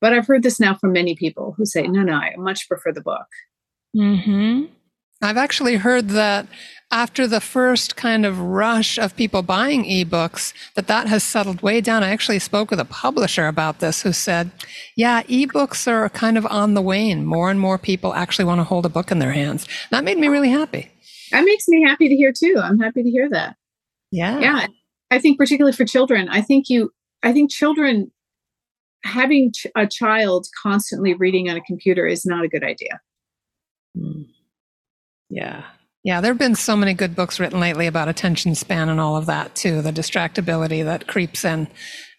But 0.00 0.12
I've 0.12 0.26
heard 0.26 0.44
this 0.44 0.60
now 0.60 0.76
from 0.76 0.92
many 0.92 1.16
people 1.16 1.54
who 1.56 1.66
say, 1.66 1.82
no, 1.82 2.02
no, 2.02 2.14
I 2.14 2.34
much 2.36 2.68
prefer 2.68 2.92
the 2.92 3.00
book. 3.00 3.26
hmm 3.92 4.66
I've 5.20 5.36
actually 5.36 5.76
heard 5.76 6.10
that 6.10 6.46
after 6.90 7.26
the 7.26 7.40
first 7.40 7.96
kind 7.96 8.24
of 8.24 8.40
rush 8.40 8.98
of 8.98 9.14
people 9.14 9.42
buying 9.42 9.84
ebooks 9.84 10.54
that 10.74 10.86
that 10.86 11.06
has 11.06 11.22
settled 11.22 11.60
way 11.60 11.80
down. 11.80 12.02
I 12.02 12.10
actually 12.10 12.38
spoke 12.38 12.70
with 12.70 12.80
a 12.80 12.84
publisher 12.84 13.46
about 13.46 13.80
this 13.80 14.02
who 14.02 14.12
said 14.12 14.50
yeah 14.96 15.22
ebooks 15.24 15.86
are 15.86 16.08
kind 16.08 16.38
of 16.38 16.46
on 16.46 16.74
the 16.74 16.82
wane. 16.82 17.26
More 17.26 17.50
and 17.50 17.60
more 17.60 17.78
people 17.78 18.14
actually 18.14 18.46
want 18.46 18.60
to 18.60 18.64
hold 18.64 18.86
a 18.86 18.90
book 18.90 19.10
in 19.10 19.18
their 19.18 19.32
hands. 19.32 19.66
That 19.90 20.04
made 20.04 20.18
me 20.18 20.28
really 20.28 20.50
happy. 20.50 20.90
That 21.30 21.44
makes 21.44 21.68
me 21.68 21.82
happy 21.82 22.08
to 22.08 22.16
hear 22.16 22.32
too. 22.32 22.56
I'm 22.62 22.78
happy 22.78 23.02
to 23.02 23.10
hear 23.10 23.28
that. 23.30 23.56
Yeah. 24.10 24.38
Yeah. 24.38 24.66
I 25.10 25.18
think 25.18 25.38
particularly 25.38 25.74
for 25.74 25.86
children 25.86 26.28
i 26.28 26.42
think 26.42 26.68
you 26.68 26.92
i 27.22 27.32
think 27.32 27.50
children 27.50 28.10
having 29.04 29.52
ch- 29.52 29.66
a 29.76 29.86
child 29.86 30.46
constantly 30.60 31.14
reading 31.14 31.48
on 31.48 31.56
a 31.56 31.60
computer 31.60 32.06
is 32.06 32.26
not 32.26 32.44
a 32.44 32.48
good 32.48 32.64
idea. 32.64 33.00
Mm. 33.96 34.26
Yeah 35.30 35.64
yeah, 36.04 36.20
there 36.20 36.30
have 36.30 36.38
been 36.38 36.54
so 36.54 36.76
many 36.76 36.94
good 36.94 37.16
books 37.16 37.40
written 37.40 37.60
lately 37.60 37.86
about 37.86 38.08
attention 38.08 38.54
span 38.54 38.88
and 38.88 39.00
all 39.00 39.16
of 39.16 39.26
that 39.26 39.54
too, 39.54 39.82
the 39.82 39.92
distractibility 39.92 40.84
that 40.84 41.06
creeps 41.06 41.44
in 41.44 41.68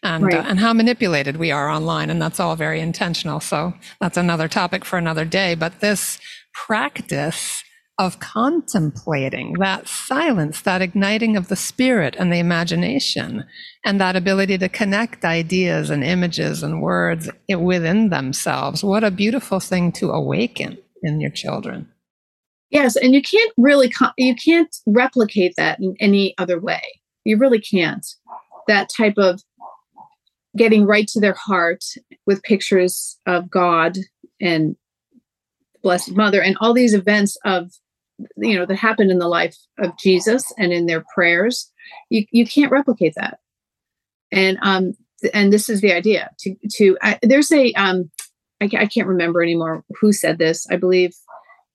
and 0.04 0.26
right. 0.26 0.36
uh, 0.36 0.44
and 0.48 0.60
how 0.60 0.74
manipulated 0.74 1.38
we 1.38 1.50
are 1.50 1.70
online 1.70 2.10
and 2.10 2.22
that's 2.22 2.40
all 2.40 2.56
very 2.56 2.82
intentional. 2.82 3.40
So 3.40 3.74
that's 4.00 4.18
another 4.18 4.48
topic 4.48 4.86
for 4.86 4.98
another 4.98 5.26
day, 5.26 5.56
but 5.56 5.80
this 5.80 6.20
practice 6.54 7.64
of 7.98 8.20
contemplating 8.20 9.54
that 9.54 9.88
silence, 9.88 10.62
that 10.62 10.82
igniting 10.82 11.36
of 11.36 11.48
the 11.48 11.56
spirit 11.56 12.16
and 12.18 12.32
the 12.32 12.40
imagination, 12.40 13.44
and 13.84 14.00
that 14.00 14.16
ability 14.16 14.58
to 14.58 14.70
connect 14.70 15.26
ideas 15.26 15.90
and 15.90 16.04
images 16.04 16.64
and 16.64 16.82
words 16.82 17.30
within 17.50 18.10
themselves. 18.10 18.84
What 18.84 19.04
a 19.04 19.12
beautiful 19.12 19.60
thing 19.60 19.92
to 19.94 20.12
awaken 20.12 20.78
in 21.02 21.20
your 21.20 21.32
children. 21.32 21.90
Yes, 22.70 22.96
and 22.96 23.16
you 23.16 23.22
can't 23.22 23.54
really 23.58 23.92
you 24.18 24.36
can't 24.36 24.76
replicate 24.86 25.54
that 25.58 25.80
in 25.80 25.96
any 26.00 26.36
other 26.38 26.60
way. 26.60 26.82
You 27.26 27.38
really 27.38 27.60
can't. 27.60 28.06
That 28.68 28.90
type 28.96 29.18
of 29.18 29.42
getting 30.56 30.86
right 30.86 31.08
to 31.08 31.20
their 31.20 31.34
heart 31.34 31.84
with 32.26 32.44
pictures 32.44 33.18
of 33.26 33.50
God 33.50 33.98
and 34.40 34.76
Blessed 35.82 36.16
Mother 36.16 36.42
and 36.42 36.58
all 36.60 36.74
these 36.74 36.94
events 36.94 37.38
of 37.46 37.72
you 38.38 38.58
know 38.58 38.66
that 38.66 38.76
happened 38.76 39.12
in 39.12 39.20
the 39.20 39.28
life 39.28 39.56
of 39.80 39.98
Jesus 39.98 40.52
and 40.58 40.72
in 40.72 40.86
their 40.86 41.04
prayers. 41.14 41.72
You 42.10 42.26
you 42.32 42.46
can't 42.46 42.72
replicate 42.72 43.14
that. 43.16 43.40
And 44.32 44.58
um 44.62 44.94
and 45.34 45.52
this 45.52 45.70
is 45.70 45.82
the 45.82 45.94
idea 45.94 46.30
to 46.40 46.56
to 46.74 46.98
I, 47.02 47.20
there's 47.24 47.52
a 47.52 47.72
um 47.74 48.12
I, 48.62 48.66
I 48.78 48.86
can't 48.86 49.08
remember 49.08 49.42
anymore 49.42 49.84
who 50.02 50.12
said 50.12 50.38
this. 50.38 50.68
I 50.70 50.76
believe 50.76 51.14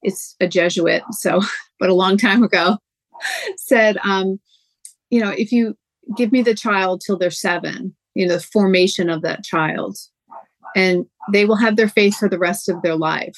it's 0.04 0.36
a 0.40 0.46
Jesuit, 0.46 1.02
so 1.10 1.40
but 1.80 1.90
a 1.90 1.94
long 1.94 2.16
time 2.16 2.42
ago, 2.42 2.78
said, 3.56 3.96
um, 4.04 4.38
you 5.10 5.20
know, 5.20 5.30
if 5.30 5.50
you 5.50 5.76
give 6.16 6.32
me 6.32 6.42
the 6.42 6.54
child 6.54 7.02
till 7.04 7.18
they're 7.18 7.30
seven, 7.30 7.94
you 8.14 8.26
know, 8.26 8.34
the 8.34 8.40
formation 8.40 9.10
of 9.10 9.22
that 9.22 9.42
child, 9.42 9.96
and 10.76 11.06
they 11.32 11.44
will 11.44 11.56
have 11.56 11.76
their 11.76 11.88
faith 11.88 12.16
for 12.16 12.28
the 12.28 12.38
rest 12.38 12.68
of 12.68 12.82
their 12.82 12.96
life. 12.96 13.36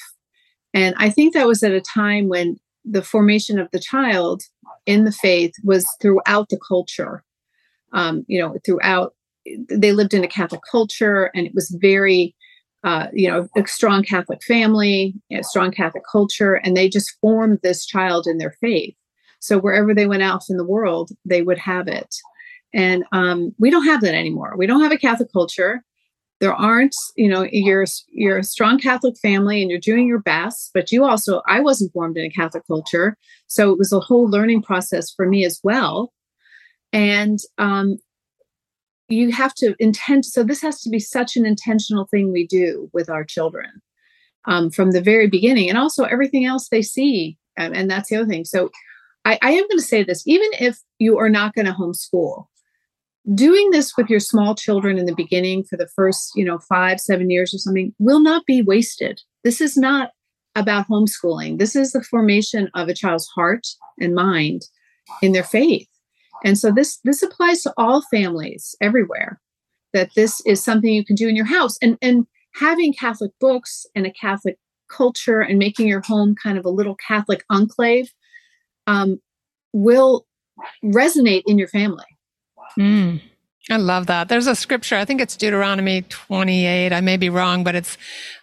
And 0.73 0.95
I 0.97 1.09
think 1.09 1.33
that 1.33 1.47
was 1.47 1.63
at 1.63 1.71
a 1.71 1.81
time 1.81 2.27
when 2.27 2.57
the 2.83 3.01
formation 3.01 3.59
of 3.59 3.69
the 3.71 3.79
child 3.79 4.43
in 4.85 5.03
the 5.03 5.11
faith 5.11 5.53
was 5.63 5.87
throughout 6.01 6.49
the 6.49 6.59
culture. 6.67 7.23
Um, 7.93 8.25
you 8.27 8.39
know, 8.39 8.57
throughout 8.65 9.13
they 9.69 9.93
lived 9.93 10.13
in 10.13 10.23
a 10.23 10.27
Catholic 10.27 10.61
culture, 10.69 11.31
and 11.33 11.47
it 11.47 11.53
was 11.55 11.69
very, 11.79 12.35
uh, 12.83 13.07
you 13.13 13.27
know, 13.27 13.47
a 13.57 13.67
strong 13.67 14.03
Catholic 14.03 14.43
family, 14.43 15.13
a 15.31 15.43
strong 15.43 15.71
Catholic 15.71 16.03
culture, 16.09 16.55
and 16.55 16.75
they 16.75 16.89
just 16.89 17.17
formed 17.21 17.59
this 17.63 17.85
child 17.85 18.27
in 18.27 18.37
their 18.37 18.55
faith. 18.61 18.95
So 19.39 19.59
wherever 19.59 19.93
they 19.93 20.07
went 20.07 20.23
out 20.23 20.43
in 20.49 20.57
the 20.57 20.65
world, 20.65 21.11
they 21.25 21.41
would 21.41 21.57
have 21.57 21.87
it. 21.87 22.15
And 22.73 23.03
um, 23.11 23.53
we 23.59 23.69
don't 23.69 23.85
have 23.85 24.01
that 24.01 24.13
anymore. 24.13 24.55
We 24.57 24.67
don't 24.67 24.83
have 24.83 24.91
a 24.91 24.97
Catholic 24.97 25.31
culture. 25.31 25.83
There 26.39 26.53
aren't, 26.53 26.95
you 27.15 27.27
know, 27.27 27.47
you're 27.51 27.85
you're 28.09 28.37
a 28.37 28.43
strong 28.43 28.77
Catholic 28.77 29.17
family 29.17 29.61
and 29.61 29.71
you're 29.71 29.79
doing 29.79 30.07
your 30.07 30.19
best, 30.19 30.69
but 30.73 30.91
you 30.91 31.03
also 31.03 31.41
I 31.47 31.59
wasn't 31.59 31.93
formed 31.93 32.17
in 32.17 32.25
a 32.25 32.29
Catholic 32.29 32.63
culture, 32.67 33.17
so 33.47 33.71
it 33.71 33.79
was 33.79 33.91
a 33.91 33.99
whole 33.99 34.29
learning 34.29 34.61
process 34.61 35.11
for 35.11 35.27
me 35.27 35.45
as 35.45 35.59
well. 35.63 36.13
And 36.93 37.39
um, 37.57 37.97
you 39.09 39.31
have 39.31 39.53
to 39.55 39.75
intend. 39.79 40.25
So 40.25 40.43
this 40.43 40.61
has 40.61 40.81
to 40.81 40.89
be 40.89 40.99
such 40.99 41.35
an 41.35 41.45
intentional 41.45 42.05
thing 42.05 42.31
we 42.31 42.45
do 42.45 42.89
with 42.93 43.09
our 43.09 43.23
children 43.23 43.81
um, 44.45 44.69
from 44.69 44.91
the 44.91 45.01
very 45.01 45.27
beginning, 45.27 45.69
and 45.69 45.77
also 45.77 46.03
everything 46.03 46.45
else 46.45 46.69
they 46.69 46.81
see. 46.81 47.37
And, 47.57 47.75
and 47.75 47.89
that's 47.89 48.09
the 48.09 48.17
other 48.17 48.27
thing. 48.27 48.45
So 48.45 48.69
I, 49.25 49.39
I 49.41 49.51
am 49.51 49.67
going 49.67 49.79
to 49.79 49.81
say 49.81 50.03
this: 50.03 50.23
even 50.27 50.49
if 50.59 50.79
you 50.99 51.17
are 51.17 51.29
not 51.29 51.53
going 51.53 51.65
to 51.65 51.73
homeschool, 51.73 52.45
doing 53.33 53.71
this 53.71 53.95
with 53.97 54.09
your 54.09 54.19
small 54.19 54.55
children 54.55 54.97
in 54.97 55.05
the 55.05 55.15
beginning 55.15 55.63
for 55.63 55.77
the 55.77 55.89
first, 55.95 56.31
you 56.35 56.45
know, 56.45 56.59
five, 56.59 56.99
seven 56.99 57.29
years 57.29 57.53
or 57.53 57.57
something 57.57 57.93
will 57.99 58.19
not 58.19 58.45
be 58.45 58.61
wasted. 58.61 59.21
This 59.43 59.61
is 59.61 59.77
not 59.77 60.11
about 60.55 60.87
homeschooling. 60.87 61.59
This 61.59 61.75
is 61.75 61.91
the 61.91 62.03
formation 62.03 62.69
of 62.73 62.87
a 62.87 62.93
child's 62.93 63.27
heart 63.27 63.67
and 63.99 64.15
mind 64.15 64.63
in 65.21 65.31
their 65.31 65.43
faith. 65.43 65.87
And 66.43 66.57
so 66.57 66.71
this 66.71 66.99
this 67.03 67.23
applies 67.23 67.63
to 67.63 67.73
all 67.77 68.01
families 68.01 68.75
everywhere. 68.81 69.39
That 69.93 70.11
this 70.15 70.41
is 70.45 70.63
something 70.63 70.93
you 70.93 71.05
can 71.05 71.15
do 71.15 71.27
in 71.27 71.35
your 71.35 71.45
house. 71.45 71.77
And 71.81 71.97
and 72.01 72.27
having 72.53 72.93
Catholic 72.93 73.31
books 73.39 73.85
and 73.95 74.05
a 74.05 74.11
Catholic 74.11 74.57
culture 74.89 75.41
and 75.41 75.59
making 75.59 75.87
your 75.87 76.01
home 76.01 76.35
kind 76.41 76.57
of 76.57 76.65
a 76.65 76.69
little 76.69 76.95
Catholic 76.95 77.43
enclave 77.49 78.11
um, 78.87 79.19
will 79.73 80.25
resonate 80.83 81.43
in 81.45 81.57
your 81.57 81.67
family. 81.67 82.05
Mm. 82.79 83.21
I 83.69 83.75
love 83.75 84.07
that. 84.07 84.29
There's 84.29 84.47
a 84.47 84.55
scripture, 84.55 84.95
I 84.95 85.03
think 85.03 85.19
it's 85.19 85.35
Deuteronomy 85.35 86.03
28. 86.03 86.93
I 86.93 87.01
may 87.01 87.17
be 87.17 87.29
wrong, 87.29 87.65
but 87.65 87.75
it's 87.75 87.97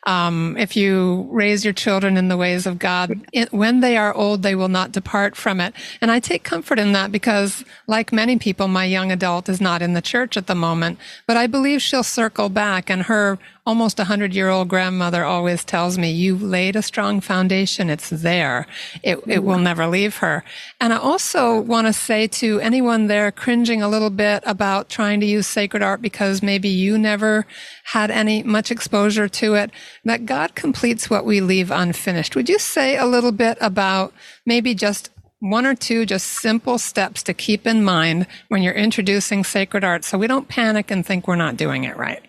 um, 0.07 0.55
if 0.59 0.77
you 0.77 1.27
raise 1.31 1.65
your 1.65 1.73
children 1.73 2.19
in 2.19 2.29
the 2.29 2.37
ways 2.37 2.67
of 2.67 2.79
God, 2.79 3.27
it, 3.33 3.51
when 3.51 3.81
they 3.81 3.97
are 3.97 4.13
old, 4.13 4.43
they 4.43 4.55
will 4.55 4.69
not 4.69 4.93
depart 4.93 5.35
from 5.35 5.61
it. 5.61 5.75
And 6.03 6.11
I 6.11 6.21
take 6.21 6.45
comfort 6.45 6.79
in 6.79 6.93
that 6.93 7.11
because, 7.11 7.65
like 7.87 8.13
many 8.13 8.39
people, 8.39 8.69
my 8.69 8.85
young 8.85 9.11
adult 9.11 9.49
is 9.49 9.63
not 9.63 9.81
in 9.81 9.95
the 9.95 10.03
church 10.03 10.37
at 10.37 10.47
the 10.47 10.55
moment, 10.55 10.99
but 11.27 11.39
I 11.39 11.47
believe 11.47 11.81
she'll 11.81 12.03
circle 12.03 12.51
back 12.51 12.91
and 12.91 13.05
her 13.05 13.39
almost 13.66 13.98
a 13.98 14.05
hundred 14.05 14.35
year 14.35 14.50
old 14.50 14.68
grandmother 14.68 15.24
always 15.24 15.64
tells 15.64 15.96
me, 15.96 16.11
you've 16.11 16.42
laid 16.42 16.77
a 16.77 16.83
strong 16.83 17.20
foundation. 17.20 17.88
It's 17.88 18.11
there. 18.11 18.66
It, 19.03 19.18
it 19.27 19.42
will 19.42 19.55
mm-hmm. 19.55 19.64
never 19.64 19.87
leave 19.87 20.18
her. 20.18 20.44
And 20.81 20.92
I 20.92 20.98
also 20.98 21.61
want 21.61 21.87
to 21.87 21.92
say 21.92 22.27
to 22.27 22.61
anyone 22.61 23.07
there 23.07 23.33
cringing 23.33 23.81
a 23.81 23.88
little 23.88 24.11
bit 24.11 24.42
about 24.46 24.90
trying 24.90 25.20
to 25.20 25.27
use 25.27 25.46
sacred 25.46 25.83
art 25.83 26.03
because 26.03 26.42
maybe 26.42 26.68
you 26.68 26.98
never 26.98 27.46
had 27.85 28.11
any 28.11 28.42
much 28.42 28.70
exposure 28.70 29.29
to 29.29 29.55
it, 29.55 29.70
that 30.05 30.27
God 30.27 30.55
completes 30.55 31.09
what 31.09 31.24
we 31.24 31.40
leave 31.40 31.70
unfinished. 31.70 32.37
Would 32.37 32.48
you 32.48 32.59
say 32.59 32.96
a 32.96 33.07
little 33.07 33.33
bit 33.33 33.57
about 33.61 34.12
maybe 34.44 34.74
just 34.74 35.11
one 35.40 35.66
or 35.66 35.74
two 35.74 36.07
just 36.07 36.27
simple 36.27 36.79
steps 36.79 37.22
to 37.22 37.35
keep 37.35 37.66
in 37.66 37.85
mind 37.85 38.27
when 38.48 38.62
you're 38.62 38.72
introducing 38.74 39.44
sacred 39.44 39.85
art 39.85 40.05
so 40.05 40.16
we 40.16 40.27
don't 40.27 40.48
panic 40.48 40.90
and 40.90 41.05
think 41.05 41.29
we're 41.29 41.37
not 41.37 41.57
doing 41.57 41.85
it 41.85 41.96
right? 41.96 42.22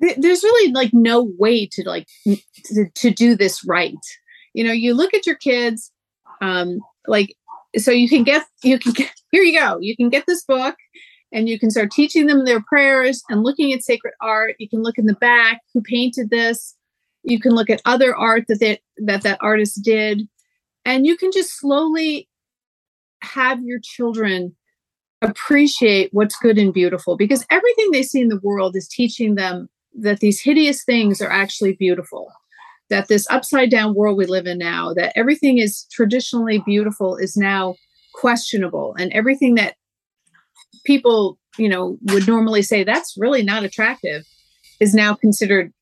There's 0.00 0.42
really 0.42 0.72
like 0.72 0.90
no 0.92 1.30
way 1.38 1.66
to 1.72 1.82
like 1.86 2.08
to, 2.64 2.86
to 2.94 3.10
do 3.10 3.36
this 3.36 3.64
right. 3.64 3.94
You 4.54 4.64
know 4.64 4.72
you 4.72 4.94
look 4.94 5.14
at 5.14 5.26
your 5.26 5.36
kids 5.36 5.92
um 6.40 6.80
like 7.06 7.36
so 7.76 7.90
you 7.90 8.08
can 8.08 8.24
get 8.24 8.46
you 8.62 8.78
can 8.78 8.92
get 8.92 9.12
here 9.30 9.42
you 9.42 9.58
go. 9.58 9.78
You 9.80 9.96
can 9.96 10.08
get 10.08 10.24
this 10.26 10.44
book 10.44 10.76
and 11.32 11.48
you 11.48 11.58
can 11.58 11.70
start 11.70 11.90
teaching 11.90 12.26
them 12.26 12.44
their 12.44 12.60
prayers 12.60 13.22
and 13.28 13.42
looking 13.42 13.72
at 13.72 13.82
sacred 13.82 14.14
art. 14.20 14.56
You 14.58 14.68
can 14.68 14.82
look 14.82 14.98
in 14.98 15.06
the 15.06 15.14
back 15.14 15.60
who 15.72 15.80
painted 15.80 16.30
this. 16.30 16.76
You 17.22 17.38
can 17.38 17.52
look 17.52 17.70
at 17.70 17.82
other 17.84 18.16
art 18.16 18.44
that 18.48 18.60
they, 18.60 18.80
that 18.98 19.22
that 19.22 19.38
artist 19.40 19.82
did. 19.82 20.26
And 20.84 21.06
you 21.06 21.16
can 21.16 21.30
just 21.32 21.58
slowly 21.58 22.28
have 23.22 23.62
your 23.62 23.78
children 23.82 24.56
appreciate 25.22 26.08
what's 26.12 26.36
good 26.36 26.56
and 26.56 26.72
beautiful 26.72 27.16
because 27.16 27.44
everything 27.50 27.90
they 27.92 28.02
see 28.02 28.20
in 28.20 28.28
the 28.28 28.40
world 28.42 28.74
is 28.74 28.88
teaching 28.88 29.34
them 29.34 29.68
that 29.98 30.20
these 30.20 30.40
hideous 30.40 30.84
things 30.84 31.20
are 31.20 31.30
actually 31.30 31.72
beautiful 31.74 32.32
that 32.90 33.08
this 33.08 33.26
upside 33.30 33.70
down 33.70 33.94
world 33.94 34.18
we 34.18 34.26
live 34.26 34.46
in 34.46 34.58
now 34.58 34.92
that 34.92 35.12
everything 35.16 35.58
is 35.58 35.86
traditionally 35.90 36.58
beautiful 36.66 37.16
is 37.16 37.36
now 37.36 37.76
questionable. 38.14 38.94
And 38.98 39.12
everything 39.12 39.54
that 39.54 39.76
people 40.84 41.38
you 41.58 41.68
know 41.68 41.98
would 42.02 42.28
normally 42.28 42.62
say 42.62 42.84
that's 42.84 43.14
really 43.16 43.42
not 43.42 43.64
attractive 43.64 44.24
is 44.78 44.94
now 44.94 45.14
considered 45.14 45.72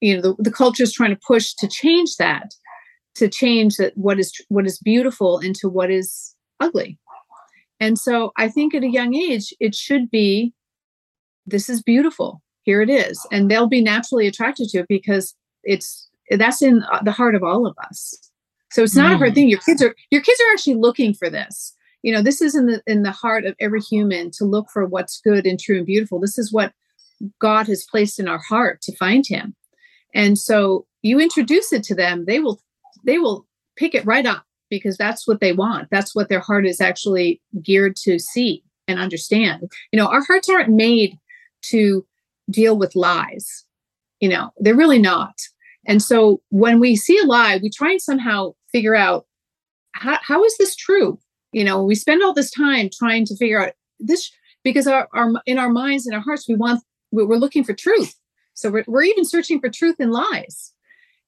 you 0.00 0.14
know 0.14 0.20
the, 0.20 0.42
the 0.42 0.50
culture 0.50 0.82
is 0.82 0.92
trying 0.92 1.10
to 1.10 1.20
push 1.26 1.54
to 1.54 1.66
change 1.66 2.16
that 2.16 2.54
to 3.14 3.28
change 3.28 3.76
that 3.76 3.96
what 3.96 4.18
is 4.18 4.32
what 4.48 4.66
is 4.66 4.78
beautiful 4.78 5.38
into 5.38 5.68
what 5.70 5.90
is 5.90 6.34
ugly. 6.60 6.98
And 7.80 7.98
so 7.98 8.32
i 8.36 8.48
think 8.48 8.74
at 8.74 8.84
a 8.84 8.90
young 8.90 9.14
age 9.14 9.54
it 9.58 9.74
should 9.74 10.10
be 10.10 10.52
this 11.46 11.68
is 11.68 11.82
beautiful 11.82 12.42
here 12.66 12.82
it 12.82 12.90
is. 12.90 13.24
And 13.32 13.50
they'll 13.50 13.68
be 13.68 13.80
naturally 13.80 14.26
attracted 14.26 14.68
to 14.70 14.80
it 14.80 14.88
because 14.88 15.34
it's 15.62 16.08
that's 16.30 16.60
in 16.60 16.84
the 17.04 17.12
heart 17.12 17.34
of 17.34 17.42
all 17.42 17.66
of 17.66 17.76
us. 17.78 18.14
So 18.72 18.82
it's 18.82 18.96
not 18.96 19.12
mm. 19.12 19.14
a 19.14 19.18
hard 19.18 19.30
mm. 19.30 19.34
thing. 19.36 19.48
Your 19.48 19.60
kids 19.60 19.82
are 19.82 19.94
your 20.10 20.20
kids 20.20 20.40
are 20.40 20.52
actually 20.52 20.74
looking 20.74 21.14
for 21.14 21.30
this. 21.30 21.74
You 22.02 22.12
know 22.12 22.20
this 22.20 22.42
is 22.42 22.54
in 22.54 22.66
the 22.66 22.82
in 22.86 23.04
the 23.04 23.12
heart 23.12 23.46
of 23.46 23.54
every 23.60 23.80
human 23.80 24.30
to 24.32 24.44
look 24.44 24.68
for 24.70 24.84
what's 24.84 25.20
good 25.20 25.46
and 25.46 25.58
true 25.58 25.78
and 25.78 25.86
beautiful. 25.86 26.20
This 26.20 26.36
is 26.36 26.52
what 26.52 26.74
god 27.40 27.66
has 27.68 27.86
placed 27.90 28.18
in 28.18 28.28
our 28.28 28.38
heart 28.38 28.82
to 28.82 28.96
find 28.96 29.26
him. 29.26 29.54
And 30.14 30.36
so 30.36 30.86
you 31.02 31.20
introduce 31.20 31.72
it 31.72 31.82
to 31.84 31.94
them 31.94 32.24
they 32.26 32.40
will 32.40 32.60
they 33.04 33.18
will 33.18 33.46
pick 33.76 33.94
it 33.94 34.04
right 34.04 34.26
up 34.26 34.44
because 34.68 34.96
that's 34.96 35.28
what 35.28 35.40
they 35.40 35.52
want. 35.52 35.88
That's 35.90 36.14
what 36.14 36.28
their 36.28 36.40
heart 36.40 36.66
is 36.66 36.80
actually 36.80 37.40
geared 37.62 37.94
to 38.02 38.18
see 38.18 38.64
and 38.88 38.98
understand. 38.98 39.70
You 39.92 39.98
know 39.98 40.08
our 40.08 40.24
hearts 40.24 40.48
aren't 40.50 40.70
made 40.70 41.16
to 41.70 42.04
deal 42.50 42.76
with 42.76 42.96
lies. 42.96 43.64
You 44.20 44.28
know, 44.28 44.50
they're 44.58 44.76
really 44.76 44.98
not. 44.98 45.34
And 45.86 46.02
so 46.02 46.42
when 46.50 46.80
we 46.80 46.96
see 46.96 47.18
a 47.18 47.26
lie, 47.26 47.58
we 47.62 47.70
try 47.70 47.92
and 47.92 48.02
somehow 48.02 48.52
figure 48.72 48.96
out 48.96 49.26
how, 49.92 50.18
how 50.22 50.44
is 50.44 50.56
this 50.58 50.74
true? 50.74 51.18
You 51.52 51.64
know, 51.64 51.82
we 51.82 51.94
spend 51.94 52.22
all 52.22 52.34
this 52.34 52.50
time 52.50 52.90
trying 52.92 53.24
to 53.26 53.36
figure 53.36 53.62
out 53.62 53.72
this 53.98 54.30
because 54.64 54.86
our, 54.86 55.08
our 55.14 55.32
in 55.46 55.58
our 55.58 55.70
minds 55.70 56.06
and 56.06 56.14
our 56.14 56.20
hearts, 56.20 56.48
we 56.48 56.56
want 56.56 56.82
we're 57.12 57.36
looking 57.36 57.64
for 57.64 57.72
truth. 57.72 58.14
So 58.54 58.70
we're, 58.70 58.84
we're 58.86 59.04
even 59.04 59.24
searching 59.24 59.60
for 59.60 59.68
truth 59.68 59.96
in 59.98 60.10
lies. 60.10 60.72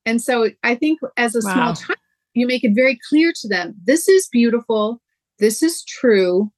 And 0.05 0.21
so 0.21 0.51
I 0.63 0.75
think 0.75 1.01
as 1.17 1.35
a 1.35 1.41
wow. 1.45 1.55
small 1.55 1.75
child, 1.75 1.99
you 2.35 2.47
make 2.47 2.65
it 2.65 2.75
very 2.75 2.99
clear 3.09 3.33
to 3.41 3.49
them 3.49 3.75
this 3.85 4.09
is 4.09 4.29
beautiful, 4.29 5.01
this 5.39 5.63
is 5.63 5.85
true, 5.85 6.51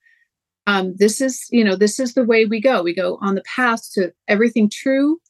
um, 0.67 0.95
this 0.97 1.21
is 1.21 1.47
you 1.51 1.65
know 1.65 1.77
this 1.77 1.99
is 1.99 2.15
the 2.15 2.25
way 2.25 2.45
we 2.45 2.61
go. 2.61 2.83
We 2.83 2.95
go 2.95 3.19
on 3.21 3.35
the 3.35 3.43
path 3.43 3.91
to 3.95 4.13
everything 4.29 4.71
true 4.71 5.21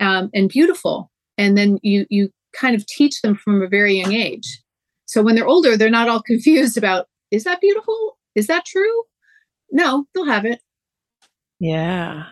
um, 0.00 0.30
and 0.34 0.48
beautiful. 0.48 1.10
And 1.36 1.56
then 1.56 1.78
you 1.82 2.06
you 2.10 2.30
kind 2.52 2.74
of 2.74 2.86
teach 2.86 3.22
them 3.22 3.36
from 3.36 3.62
a 3.62 3.68
very 3.68 3.94
young 3.94 4.12
age. 4.12 4.62
So 5.06 5.22
when 5.22 5.34
they're 5.34 5.46
older 5.46 5.76
they're 5.76 5.90
not 5.90 6.08
all 6.08 6.22
confused 6.26 6.76
about 6.76 7.06
is 7.30 7.44
that 7.44 7.60
beautiful? 7.60 8.18
Is 8.34 8.46
that 8.46 8.64
true? 8.64 9.02
No 9.70 10.06
they'll 10.14 10.26
have 10.26 10.44
it. 10.44 10.60
Yeah. 11.60 12.26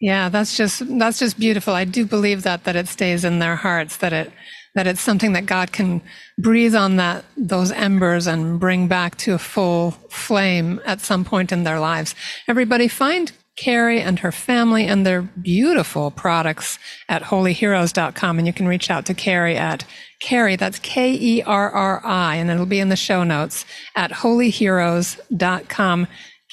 Yeah 0.00 0.28
that's 0.28 0.56
just 0.56 0.82
that's 0.98 1.18
just 1.18 1.38
beautiful. 1.38 1.74
I 1.74 1.84
do 1.84 2.04
believe 2.04 2.42
that 2.42 2.64
that 2.64 2.76
it 2.76 2.88
stays 2.88 3.24
in 3.24 3.38
their 3.38 3.56
hearts 3.56 3.98
that 3.98 4.12
it 4.12 4.32
that 4.74 4.86
it's 4.86 5.00
something 5.00 5.32
that 5.32 5.46
God 5.46 5.72
can 5.72 6.00
breathe 6.38 6.74
on 6.74 6.96
that 6.96 7.24
those 7.36 7.72
embers 7.72 8.26
and 8.26 8.60
bring 8.60 8.88
back 8.88 9.16
to 9.18 9.34
a 9.34 9.38
full 9.38 9.92
flame 10.08 10.80
at 10.84 11.00
some 11.00 11.24
point 11.24 11.52
in 11.52 11.64
their 11.64 11.80
lives. 11.80 12.14
Everybody 12.46 12.88
find 12.88 13.32
Kerri 13.60 14.00
and 14.00 14.20
her 14.20 14.32
family 14.32 14.86
and 14.86 15.04
their 15.04 15.22
beautiful 15.22 16.10
products 16.10 16.78
at 17.08 17.22
holyheroes.com. 17.22 18.38
And 18.38 18.46
you 18.46 18.52
can 18.52 18.66
reach 18.66 18.90
out 18.90 19.06
to 19.06 19.14
Kerri 19.14 19.56
at 19.56 19.84
Kerri, 20.22 20.58
that's 20.58 20.78
K 20.78 21.12
E 21.12 21.42
R 21.42 21.70
R 21.70 22.00
I, 22.04 22.36
and 22.36 22.50
it'll 22.50 22.66
be 22.66 22.80
in 22.80 22.88
the 22.88 22.96
show 22.96 23.22
notes 23.24 23.64
at 23.96 24.10
holyheroes.com. 24.10 26.06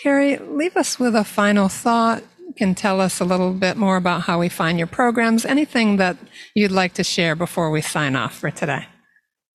Kerri, 0.04 0.58
leave 0.58 0.78
us 0.78 1.00
with 1.00 1.16
a 1.16 1.24
final 1.24 1.70
thought. 1.70 2.24
Can 2.58 2.74
tell 2.74 3.00
us 3.00 3.20
a 3.20 3.26
little 3.26 3.54
bit 3.54 3.78
more 3.78 3.98
about 3.98 4.24
how 4.24 4.40
we 4.40 4.50
find 4.50 4.80
your 4.80 4.88
programs, 4.88 5.46
anything 5.46 5.98
that 5.98 6.18
you'd 6.56 6.72
like 6.72 6.94
to 6.96 7.04
share 7.04 7.36
before 7.36 7.70
we 7.70 7.82
sign 7.82 8.16
off 8.16 8.34
for 8.34 8.50
today. 8.50 8.88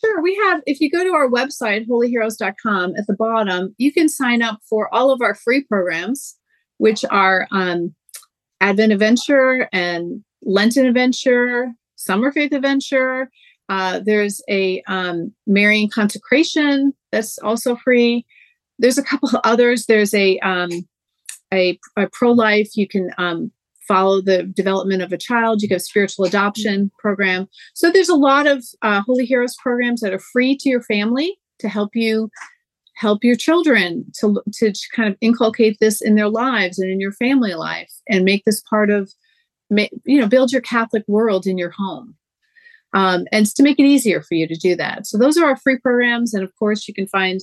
Sure. 0.04 0.22
We 0.22 0.34
have, 0.44 0.62
if 0.66 0.80
you 0.80 0.90
go 0.90 1.02
to 1.04 1.12
our 1.12 1.28
website, 1.28 1.88
holyheroes.com, 1.88 2.94
at 2.96 3.06
the 3.06 3.14
bottom, 3.14 3.74
you 3.78 3.92
can 3.92 4.08
sign 4.08 4.42
up 4.42 4.60
for 4.68 4.92
all 4.94 5.10
of 5.10 5.20
our 5.20 5.34
free 5.34 5.62
programs, 5.64 6.36
which 6.78 7.04
are 7.10 7.46
um, 7.50 7.94
Advent 8.60 8.92
Adventure 8.92 9.68
and 9.72 10.24
Lenten 10.42 10.86
Adventure, 10.86 11.72
Summer 11.96 12.32
Faith 12.32 12.52
Adventure. 12.52 13.30
Uh, 13.68 14.00
there's 14.04 14.40
a 14.48 14.82
um, 14.86 15.32
Marian 15.46 15.88
Consecration 15.88 16.92
that's 17.10 17.38
also 17.38 17.76
free. 17.76 18.26
There's 18.78 18.98
a 18.98 19.02
couple 19.02 19.40
others. 19.44 19.86
There's 19.86 20.14
a 20.14 20.38
um, 20.40 20.70
a, 21.52 21.78
a 21.96 22.08
pro 22.08 22.32
life. 22.32 22.76
You 22.76 22.88
can 22.88 23.10
um, 23.18 23.52
follow 23.86 24.20
the 24.20 24.44
development 24.44 25.02
of 25.02 25.12
a 25.12 25.18
child. 25.18 25.62
You 25.62 25.68
have 25.70 25.82
spiritual 25.82 26.24
adoption 26.24 26.90
program. 26.98 27.48
So 27.74 27.90
there's 27.90 28.08
a 28.08 28.14
lot 28.14 28.46
of 28.46 28.64
uh, 28.82 29.02
Holy 29.02 29.26
Heroes 29.26 29.56
programs 29.62 30.00
that 30.00 30.12
are 30.12 30.18
free 30.18 30.56
to 30.56 30.68
your 30.68 30.82
family 30.82 31.38
to 31.58 31.68
help 31.68 31.94
you 31.94 32.30
help 32.94 33.24
your 33.24 33.36
children 33.36 34.04
to 34.20 34.42
to 34.52 34.72
kind 34.94 35.08
of 35.08 35.16
inculcate 35.20 35.78
this 35.80 36.00
in 36.00 36.14
their 36.14 36.28
lives 36.28 36.78
and 36.78 36.90
in 36.90 37.00
your 37.00 37.12
family 37.12 37.54
life 37.54 37.92
and 38.08 38.24
make 38.24 38.44
this 38.44 38.60
part 38.60 38.90
of 38.90 39.12
you 40.04 40.20
know 40.20 40.28
build 40.28 40.52
your 40.52 40.60
Catholic 40.60 41.04
world 41.08 41.46
in 41.46 41.58
your 41.58 41.70
home. 41.70 42.14
Um, 42.94 43.26
and 43.32 43.46
to 43.46 43.62
make 43.62 43.78
it 43.78 43.86
easier 43.86 44.20
for 44.20 44.34
you 44.34 44.46
to 44.46 44.54
do 44.54 44.76
that. 44.76 45.06
So 45.06 45.16
those 45.16 45.38
are 45.38 45.46
our 45.46 45.56
free 45.56 45.78
programs, 45.78 46.34
and 46.34 46.44
of 46.44 46.54
course 46.56 46.86
you 46.86 46.92
can 46.92 47.06
find 47.06 47.40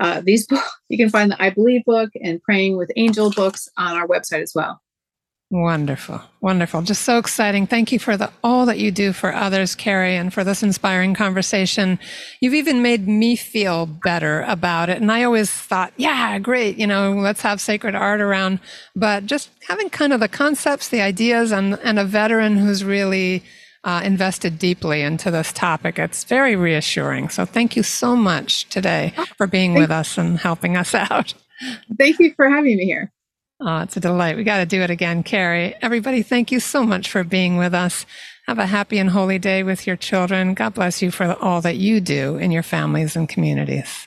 uh, 0.00 0.20
these 0.24 0.46
books. 0.46 0.66
You 0.90 0.98
can 0.98 1.08
find 1.08 1.30
the 1.30 1.40
I 1.40 1.50
Believe 1.50 1.84
book 1.84 2.10
and 2.20 2.42
Praying 2.42 2.76
with 2.76 2.90
Angel 2.96 3.30
books 3.30 3.68
on 3.76 3.96
our 3.96 4.08
website 4.08 4.42
as 4.42 4.50
well. 4.56 4.80
Wonderful. 5.52 6.20
Wonderful. 6.40 6.82
Just 6.82 7.02
so 7.02 7.18
exciting. 7.18 7.66
Thank 7.66 7.90
you 7.90 7.98
for 7.98 8.16
the, 8.16 8.30
all 8.42 8.66
that 8.66 8.78
you 8.78 8.92
do 8.92 9.12
for 9.12 9.34
others, 9.34 9.74
Kerri, 9.76 10.12
and 10.12 10.32
for 10.32 10.44
this 10.44 10.62
inspiring 10.62 11.12
conversation. 11.12 11.98
You've 12.40 12.54
even 12.54 12.82
made 12.82 13.08
me 13.08 13.34
feel 13.34 13.86
better 13.86 14.42
about 14.42 14.88
it. 14.88 15.00
And 15.00 15.10
I 15.10 15.24
always 15.24 15.50
thought, 15.50 15.92
yeah, 15.96 16.38
great. 16.38 16.76
You 16.76 16.86
know, 16.86 17.12
let's 17.12 17.42
have 17.42 17.60
sacred 17.60 17.96
art 17.96 18.20
around. 18.20 18.60
But 18.94 19.26
just 19.26 19.50
having 19.68 19.90
kind 19.90 20.12
of 20.12 20.20
the 20.20 20.28
concepts, 20.28 20.88
the 20.88 21.02
ideas 21.02 21.50
and, 21.50 21.78
and 21.84 21.98
a 21.98 22.04
veteran 22.04 22.56
who's 22.56 22.84
really 22.84 23.42
uh, 23.84 24.02
invested 24.04 24.58
deeply 24.58 25.02
into 25.02 25.30
this 25.30 25.52
topic, 25.52 25.98
it's 25.98 26.24
very 26.24 26.56
reassuring. 26.56 27.28
So 27.28 27.44
thank 27.44 27.76
you 27.76 27.82
so 27.82 28.14
much 28.14 28.68
today 28.68 29.14
for 29.36 29.46
being 29.46 29.74
with 29.74 29.90
us 29.90 30.18
and 30.18 30.38
helping 30.38 30.76
us 30.76 30.94
out. 30.94 31.34
Thank 31.98 32.18
you 32.18 32.32
for 32.34 32.48
having 32.48 32.76
me 32.76 32.84
here. 32.84 33.12
Oh, 33.60 33.80
it's 33.80 33.96
a 33.96 34.00
delight. 34.00 34.36
We 34.36 34.44
got 34.44 34.58
to 34.58 34.66
do 34.66 34.80
it 34.80 34.90
again, 34.90 35.22
Kerri. 35.22 35.74
Everybody, 35.82 36.22
thank 36.22 36.50
you 36.50 36.60
so 36.60 36.82
much 36.82 37.10
for 37.10 37.24
being 37.24 37.58
with 37.58 37.74
us. 37.74 38.06
Have 38.46 38.58
a 38.58 38.66
happy 38.66 38.98
and 38.98 39.10
holy 39.10 39.38
day 39.38 39.62
with 39.62 39.86
your 39.86 39.96
children. 39.96 40.54
God 40.54 40.74
bless 40.74 41.02
you 41.02 41.10
for 41.10 41.36
all 41.40 41.60
that 41.60 41.76
you 41.76 42.00
do 42.00 42.36
in 42.36 42.50
your 42.50 42.62
families 42.62 43.16
and 43.16 43.28
communities. 43.28 44.06